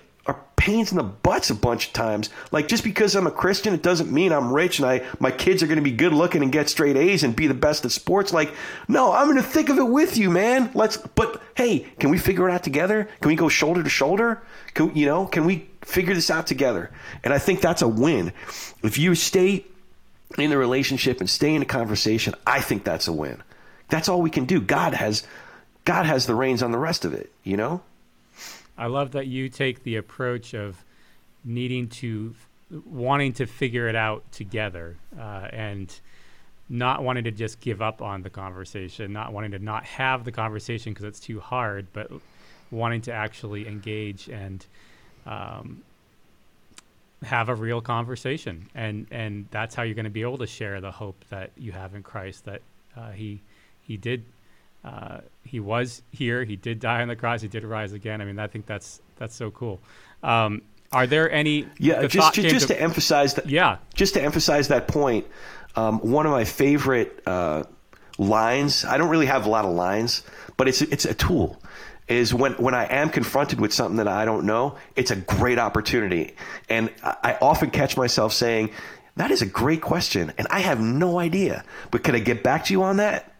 [0.62, 2.30] pains in the butts a bunch of times.
[2.52, 5.60] Like just because I'm a Christian, it doesn't mean I'm rich and I my kids
[5.60, 7.90] are going to be good looking and get straight A's and be the best at
[7.90, 8.32] sports.
[8.32, 8.54] Like,
[8.86, 10.70] no, I'm going to think of it with you, man.
[10.72, 10.98] Let's.
[10.98, 13.08] But hey, can we figure it out together?
[13.20, 14.40] Can we go shoulder to shoulder?
[14.74, 15.26] Can you know?
[15.26, 16.92] Can we figure this out together?
[17.24, 18.32] And I think that's a win.
[18.84, 19.66] If you stay
[20.38, 23.42] in the relationship and stay in the conversation, I think that's a win.
[23.88, 24.60] That's all we can do.
[24.60, 25.26] God has
[25.84, 27.82] God has the reins on the rest of it, you know?
[28.76, 30.84] I love that you take the approach of
[31.44, 32.34] needing to
[32.86, 35.94] wanting to figure it out together uh, and
[36.68, 40.32] not wanting to just give up on the conversation, not wanting to not have the
[40.32, 42.10] conversation because it's too hard, but
[42.70, 44.64] wanting to actually engage and
[45.26, 45.82] um,
[47.22, 48.68] have a real conversation.
[48.74, 51.72] And and that's how you're going to be able to share the hope that you
[51.72, 52.62] have in Christ that
[52.96, 53.42] uh, he
[53.82, 54.24] he did
[54.84, 56.44] uh, he was here.
[56.44, 57.42] He did die on the cross.
[57.42, 58.20] He did rise again.
[58.20, 59.80] I mean, I think that's that's so cool.
[60.22, 60.62] Um,
[60.92, 61.66] are there any?
[61.78, 63.48] Yeah, just just, just to, to, emphasize that.
[63.48, 65.26] Yeah, just to emphasize that point.
[65.74, 67.62] Um, one of my favorite uh,
[68.18, 68.84] lines.
[68.84, 70.22] I don't really have a lot of lines,
[70.56, 71.60] but it's it's a tool.
[72.08, 75.58] Is when when I am confronted with something that I don't know, it's a great
[75.58, 76.34] opportunity,
[76.68, 78.70] and I, I often catch myself saying,
[79.16, 82.64] "That is a great question, and I have no idea." But can I get back
[82.66, 83.31] to you on that?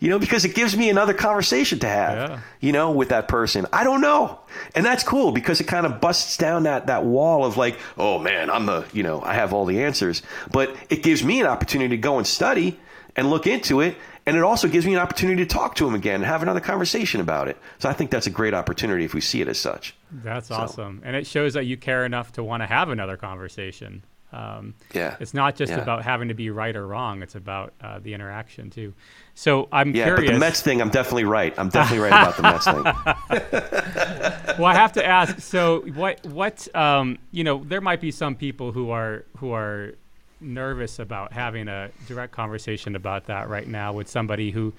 [0.00, 2.40] You know, because it gives me another conversation to have, yeah.
[2.60, 3.66] you know, with that person.
[3.72, 4.40] I don't know.
[4.74, 8.18] And that's cool because it kind of busts down that, that wall of like, oh
[8.18, 10.22] man, I'm the, you know, I have all the answers.
[10.50, 12.78] But it gives me an opportunity to go and study
[13.16, 13.96] and look into it.
[14.24, 16.60] And it also gives me an opportunity to talk to him again and have another
[16.60, 17.56] conversation about it.
[17.78, 19.96] So I think that's a great opportunity if we see it as such.
[20.12, 20.54] That's so.
[20.54, 21.00] awesome.
[21.02, 24.04] And it shows that you care enough to want to have another conversation.
[24.32, 25.16] Um, yeah.
[25.20, 25.80] It's not just yeah.
[25.80, 27.22] about having to be right or wrong.
[27.22, 28.92] It's about uh, the interaction too.
[29.34, 30.30] So I'm yeah, curious.
[30.30, 31.54] but the Mets thing, I'm definitely right.
[31.58, 34.58] I'm definitely right about the Mets thing.
[34.58, 35.40] well, I have to ask.
[35.40, 36.24] So what?
[36.26, 36.74] What?
[36.74, 39.94] Um, you know, there might be some people who are who are
[40.40, 44.72] nervous about having a direct conversation about that right now with somebody who,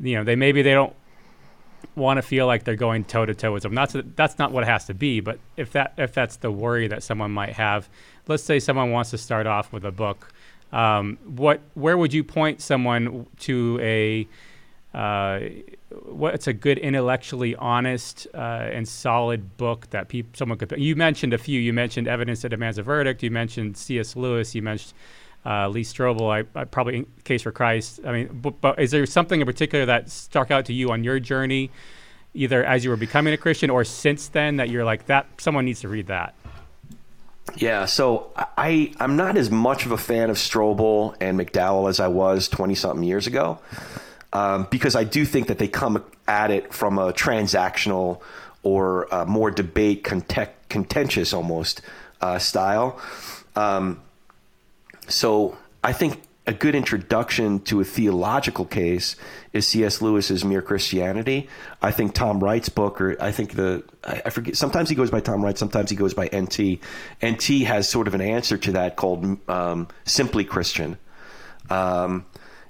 [0.00, 0.94] you know, they maybe they don't
[1.94, 3.74] want to feel like they're going toe to toe with them.
[3.74, 5.20] That's that's not what it has to be.
[5.20, 7.88] But if that if that's the worry that someone might have,
[8.28, 10.32] let's say someone wants to start off with a book
[10.72, 14.28] um, what where would you point someone to a
[14.94, 15.40] uh,
[16.04, 21.32] what's a good intellectually honest uh, and solid book that people someone could you mentioned
[21.32, 21.60] a few.
[21.60, 23.22] You mentioned evidence that demands a verdict.
[23.22, 24.54] You mentioned cs lewis.
[24.54, 24.94] You mentioned
[25.46, 26.30] uh, lee strobel.
[26.30, 28.00] I, I, probably case for christ.
[28.04, 31.18] I mean but, is there something in particular that stuck out to you on your
[31.18, 31.70] journey
[32.34, 35.64] either as you were becoming a christian or since then that you're like that someone
[35.64, 36.34] needs to read that
[37.58, 42.00] yeah, so I I'm not as much of a fan of Strobel and McDowell as
[42.00, 43.58] I was twenty something years ago,
[44.32, 48.20] um, because I do think that they come at it from a transactional
[48.62, 51.80] or more debate, contentious almost
[52.20, 53.00] uh, style.
[53.56, 54.00] Um,
[55.08, 59.16] so I think a good introduction to a theological case
[59.52, 60.00] is C.S.
[60.00, 61.46] Lewis's Mere Christianity.
[61.82, 64.56] I think Tom Wright's book, or I think the I, forget.
[64.56, 66.80] Sometimes he goes by Tom Wright, sometimes he goes by N.T.
[67.20, 67.64] N.T.
[67.64, 70.96] has sort of an answer to that called um, Simply Christian.
[71.68, 72.24] Um,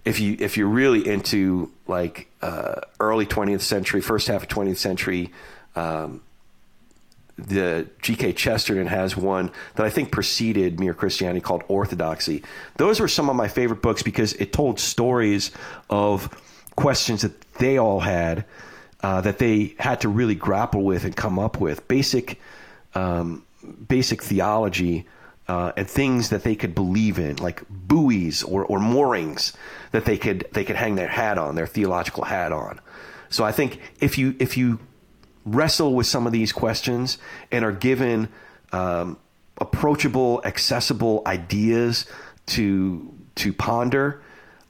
[0.04, 4.78] if you if you're really into like uh, early 20th century, first half of 20th
[4.78, 5.32] century
[5.76, 6.20] um,
[7.38, 8.32] the G.K.
[8.32, 12.42] Chesterton has one that I think preceded Mere Christianity called Orthodoxy.
[12.76, 15.52] Those were some of my favorite books because it told stories
[15.88, 16.28] of
[16.76, 18.44] questions that they all had
[19.02, 22.40] uh, that they had to really grapple with and come up with basic
[22.94, 23.44] um,
[23.86, 25.06] basic theology
[25.46, 29.52] uh, and things that they could believe in, like buoys or, or moorings
[29.92, 32.80] that they could they could hang their hat on, their theological hat on.
[33.30, 34.78] So I think if you if you
[35.54, 37.18] wrestle with some of these questions
[37.50, 38.28] and are given
[38.72, 39.18] um,
[39.58, 42.06] approachable, accessible ideas
[42.46, 44.20] to to ponder,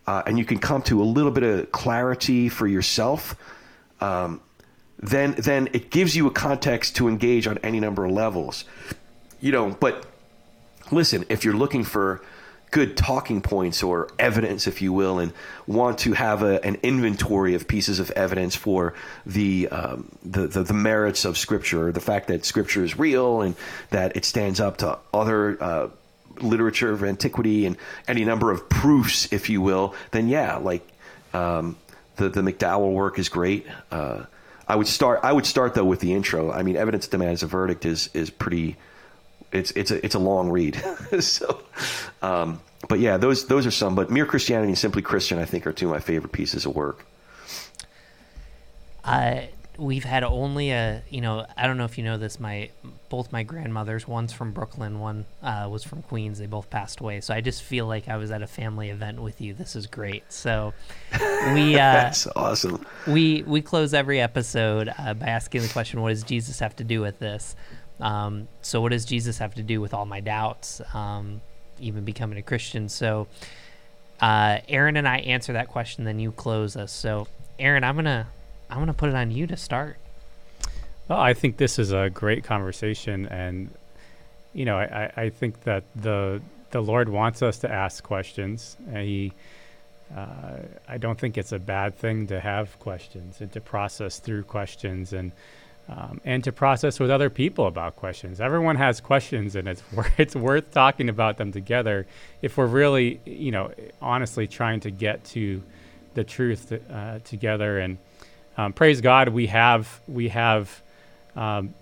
[0.07, 3.35] uh, and you can come to a little bit of clarity for yourself.
[4.01, 4.41] Um,
[4.99, 8.65] then then it gives you a context to engage on any number of levels.
[9.41, 10.07] You know, but
[10.91, 12.23] listen, if you're looking for
[12.71, 15.33] good talking points or evidence, if you will, and
[15.67, 18.95] want to have a, an inventory of pieces of evidence for
[19.27, 23.55] the, um, the, the, the merits of Scripture, the fact that Scripture is real and
[23.91, 25.89] that it stands up to other uh,
[26.41, 30.87] literature of antiquity and any number of proofs, if you will, then yeah, like
[31.35, 31.77] um,
[32.17, 33.67] the the McDowell work is great.
[33.91, 34.25] Uh,
[34.67, 35.21] I would start.
[35.23, 36.53] I would start though with the intro.
[36.53, 38.77] I mean, evidence demands a verdict is is pretty
[39.53, 40.77] it's it's a it's a long read.
[41.21, 41.63] so,
[42.23, 43.95] um, but yeah, those those are some.
[43.95, 46.75] But Mere Christianity and Simply Christian, I think, are two of my favorite pieces of
[46.75, 47.07] work.
[49.05, 49.43] Uh,
[49.79, 52.39] we've had only a you know I don't know if you know this.
[52.39, 52.71] My
[53.09, 56.39] both my grandmothers, one's from Brooklyn, one uh, was from Queens.
[56.39, 57.21] They both passed away.
[57.21, 59.55] So I just feel like I was at a family event with you.
[59.55, 60.31] This is great.
[60.31, 60.75] So
[61.55, 62.85] we uh, that's awesome.
[63.07, 66.85] We we close every episode uh, by asking the question, "What does Jesus have to
[66.85, 67.57] do with this?"
[68.01, 71.41] Um, so, what does Jesus have to do with all my doubts, um,
[71.81, 72.89] even becoming a Christian?
[72.89, 73.27] So,
[74.21, 76.93] uh, Aaron and I answer that question, then you close us.
[76.93, 77.27] So,
[77.59, 78.29] Aaron, I'm gonna
[78.71, 79.97] I'm gonna put it on you to start.
[81.09, 83.71] Well, I think this is a great conversation, and
[84.53, 86.41] you know, I, I think that the
[86.71, 89.33] the Lord wants us to ask questions, and He.
[90.17, 94.45] Uh, I don't think it's a bad thing to have questions and to process through
[94.45, 95.33] questions and
[95.89, 98.41] um, and to process with other people about questions.
[98.41, 99.83] Everyone has questions, and it's
[100.19, 102.07] it's worth talking about them together
[102.43, 105.63] if we're really, you know, honestly trying to get to
[106.15, 107.79] the truth uh, together.
[107.79, 107.99] And
[108.57, 110.83] um, praise God, we have we have.
[111.37, 111.75] Um,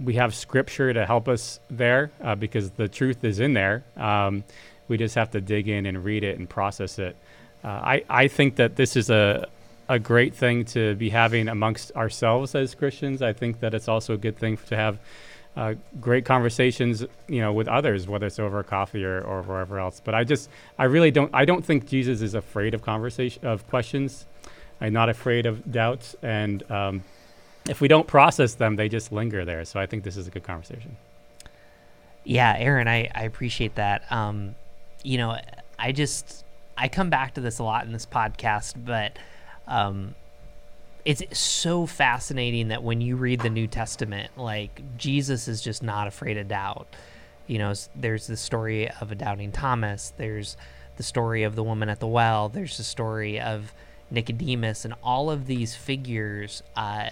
[0.00, 3.84] we have scripture to help us there uh, because the truth is in there.
[3.96, 4.42] Um,
[4.88, 7.16] we just have to dig in and read it and process it.
[7.62, 9.48] Uh, I, I think that this is a,
[9.92, 13.20] a great thing to be having amongst ourselves as Christians.
[13.20, 14.98] I think that it's also a good thing to have
[15.54, 20.00] uh, great conversations, you know, with others, whether it's over coffee or, or wherever else.
[20.02, 23.68] But I just, I really don't, I don't think Jesus is afraid of conversation, of
[23.68, 24.24] questions.
[24.80, 27.04] I'm not afraid of doubts, and um,
[27.68, 29.64] if we don't process them, they just linger there.
[29.66, 30.96] So I think this is a good conversation.
[32.24, 34.10] Yeah, Aaron, I, I appreciate that.
[34.10, 34.54] Um,
[35.04, 35.38] you know,
[35.78, 36.44] I just
[36.78, 39.18] I come back to this a lot in this podcast, but
[39.66, 40.14] um,
[41.04, 46.06] it's so fascinating that when you read the New Testament, like Jesus is just not
[46.06, 46.86] afraid of doubt.
[47.46, 50.12] You know, there's the story of a doubting Thomas.
[50.16, 50.56] There's
[50.96, 52.48] the story of the woman at the well.
[52.48, 53.72] There's the story of
[54.10, 57.10] Nicodemus, and all of these figures, uh,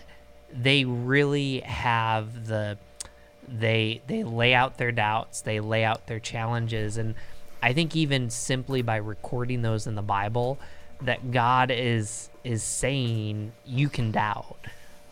[0.52, 2.78] they really have the
[3.48, 7.14] they they lay out their doubts, they lay out their challenges, and
[7.62, 10.58] I think even simply by recording those in the Bible,
[11.02, 14.58] that God is is saying you can doubt.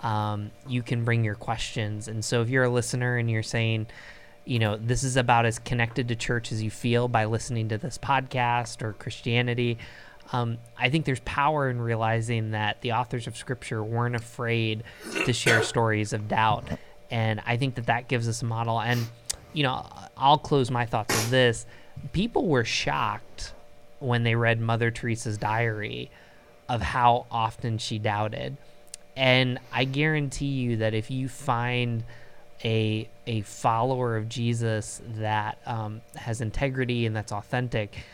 [0.00, 2.08] Um, you can bring your questions.
[2.08, 3.88] And so if you're a listener and you're saying,
[4.44, 7.78] you know, this is about as connected to church as you feel by listening to
[7.78, 9.78] this podcast or Christianity,
[10.32, 14.84] um, I think there's power in realizing that the authors of Scripture weren't afraid
[15.24, 16.68] to share stories of doubt.
[17.10, 18.80] And I think that that gives us a model.
[18.80, 19.06] And,
[19.52, 21.66] you know, I'll close my thoughts with this.
[22.12, 23.52] People were shocked
[23.98, 26.10] when they read Mother Teresa's diary
[26.68, 28.56] of how often she doubted.
[29.16, 32.04] And I guarantee you that if you find
[32.64, 38.04] a a follower of Jesus that um, has integrity and that's authentic,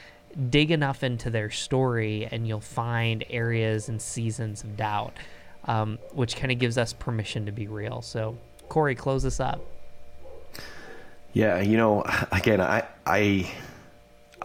[0.51, 5.17] dig enough into their story and you'll find areas and seasons of doubt,
[5.67, 8.03] um, which kind of gives us permission to be real.
[8.03, 8.37] So,
[8.69, 9.61] Corey, close us up.
[11.33, 13.53] Yeah, you know, again, I I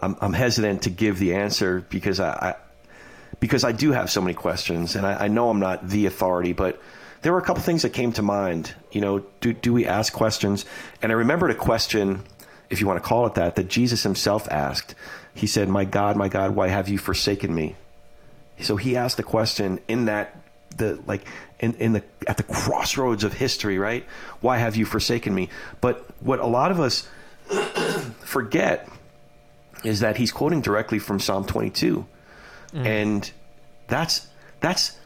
[0.02, 2.54] I'm, I'm hesitant to give the answer because I, I
[3.40, 6.52] because I do have so many questions, and I, I, know I'm not the authority,
[6.52, 6.80] but
[7.22, 8.74] there were a couple things that came to mind.
[8.92, 10.66] You know, do do we ask questions?
[11.02, 12.22] And I remembered a question,
[12.68, 14.94] if you want to call it that, that Jesus himself asked.
[15.34, 17.76] He said, "My God, my God, why have you forsaken me?"
[18.60, 20.36] So he asked a question in that
[20.76, 21.24] the like
[21.60, 24.04] in, in the at the crossroads of history, right?
[24.40, 25.48] Why have you forsaken me?
[25.80, 27.08] But what a lot of us
[28.20, 28.88] forget
[29.82, 32.06] is that he's quoting directly from Psalm 22
[32.74, 32.86] Mm.
[32.86, 33.30] And
[33.88, 34.28] that's
[34.60, 34.96] that's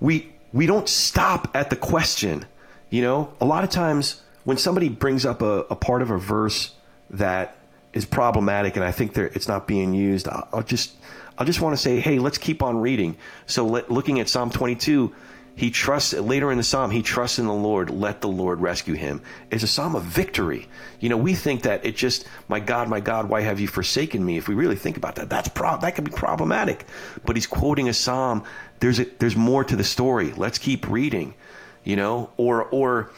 [0.00, 2.46] we we don't stop at the question.
[2.90, 6.18] You know, a lot of times when somebody brings up a, a part of a
[6.18, 6.74] verse
[7.10, 7.56] that
[7.92, 10.92] is problematic and I think it's not being used, I'll, I'll, just
[11.36, 13.16] I'll just want to say, hey, let's keep on reading.
[13.46, 15.14] So let, looking at Psalm 22,
[15.58, 16.92] He trusts later in the psalm.
[16.92, 17.90] He trusts in the Lord.
[17.90, 19.20] Let the Lord rescue him.
[19.50, 20.68] It's a psalm of victory.
[21.00, 24.24] You know, we think that it just, my God, my God, why have you forsaken
[24.24, 24.36] me?
[24.36, 26.86] If we really think about that, that's that could be problematic.
[27.26, 28.44] But he's quoting a psalm.
[28.78, 30.32] There's a, there's more to the story.
[30.32, 31.34] Let's keep reading.
[31.82, 33.10] You know, or or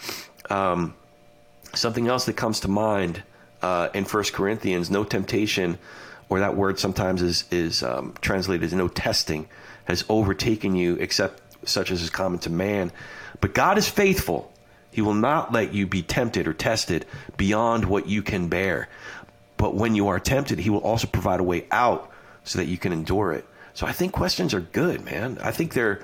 [0.49, 0.95] um,
[1.75, 3.23] something else that comes to mind
[3.61, 4.91] uh, in First Corinthians.
[4.91, 5.79] No temptation,
[6.31, 9.47] or that word sometimes is is um, translated as no testing,
[9.85, 12.93] has overtaken you except such as is common to man.
[13.41, 14.53] But God is faithful.
[14.91, 17.07] He will not let you be tempted or tested
[17.37, 18.89] beyond what you can bear.
[19.57, 22.11] But when you are tempted, He will also provide a way out
[22.45, 23.45] so that you can endure it.
[23.75, 25.39] So I think questions are good, man.
[25.41, 26.03] I think they're,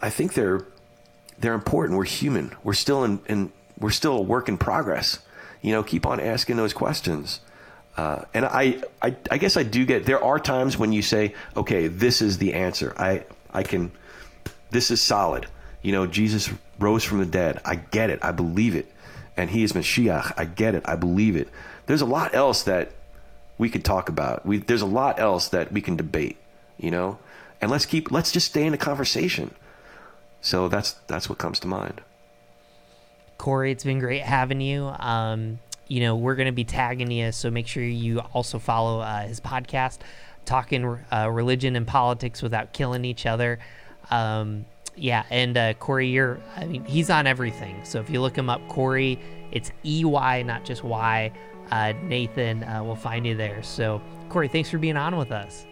[0.00, 0.66] I think they're,
[1.38, 1.96] they're important.
[1.96, 2.54] We're human.
[2.62, 5.18] We're still in, in we're still a work in progress.
[5.62, 7.40] You know, keep on asking those questions.
[7.96, 10.06] Uh, and I, I, I guess I do get.
[10.06, 12.94] There are times when you say, "Okay, this is the answer.
[12.96, 13.92] I, I can
[14.72, 15.46] this is solid.
[15.82, 17.60] You know, Jesus rose from the dead.
[17.64, 18.18] I get it.
[18.22, 18.92] I believe it.
[19.36, 20.32] And he is Mashiach.
[20.36, 20.82] I get it.
[20.84, 21.48] I believe it.
[21.86, 22.92] There's a lot else that
[23.58, 24.44] we could talk about.
[24.44, 26.36] We, there's a lot else that we can debate,
[26.78, 27.18] you know?
[27.60, 29.54] And let's keep, let's just stay in the conversation.
[30.40, 32.00] So that's, that's what comes to mind.
[33.38, 34.84] Corey, it's been great having you.
[34.98, 35.58] Um,
[35.88, 39.26] you know, we're going to be tagging you, so make sure you also follow uh,
[39.26, 39.98] his podcast,
[40.44, 43.58] Talking uh, Religion and Politics Without Killing Each Other.
[44.12, 47.74] Um, yeah, and uh, Corey, you're, I mean, he's on everything.
[47.82, 49.18] So if you look him up, Corey,
[49.50, 51.32] it's E Y, not just Y.
[51.70, 53.62] Uh, Nathan uh, will find you there.
[53.62, 55.64] So, Corey, thanks for being on with us.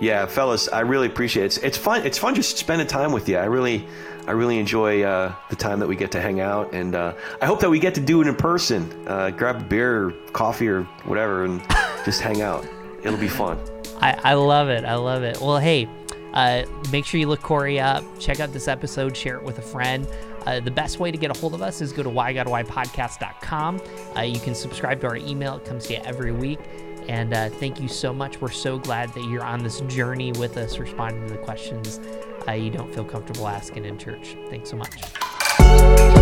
[0.00, 1.46] Yeah, fellas, I really appreciate it.
[1.46, 2.04] It's, it's fun.
[2.04, 3.36] It's fun just spending time with you.
[3.36, 3.86] I really,
[4.26, 7.46] I really enjoy uh, the time that we get to hang out, and uh, I
[7.46, 9.06] hope that we get to do it in person.
[9.06, 11.62] Uh, grab a beer, or coffee, or whatever, and
[12.04, 12.66] just hang out.
[13.04, 13.58] It'll be fun.
[14.00, 14.84] I, I love it.
[14.84, 15.38] I love it.
[15.40, 15.86] Well, hey,
[16.32, 19.62] uh, make sure you look Corey up, check out this episode, share it with a
[19.62, 20.06] friend.
[20.46, 23.80] Uh, the best way to get a hold of us is go to whygodwhypodcast.com.
[24.16, 26.60] Uh, you can subscribe to our email, it comes to you every week.
[27.08, 28.40] And uh, thank you so much.
[28.40, 31.98] We're so glad that you're on this journey with us, responding to the questions
[32.46, 34.36] uh, you don't feel comfortable asking in church.
[34.48, 36.19] Thanks so much.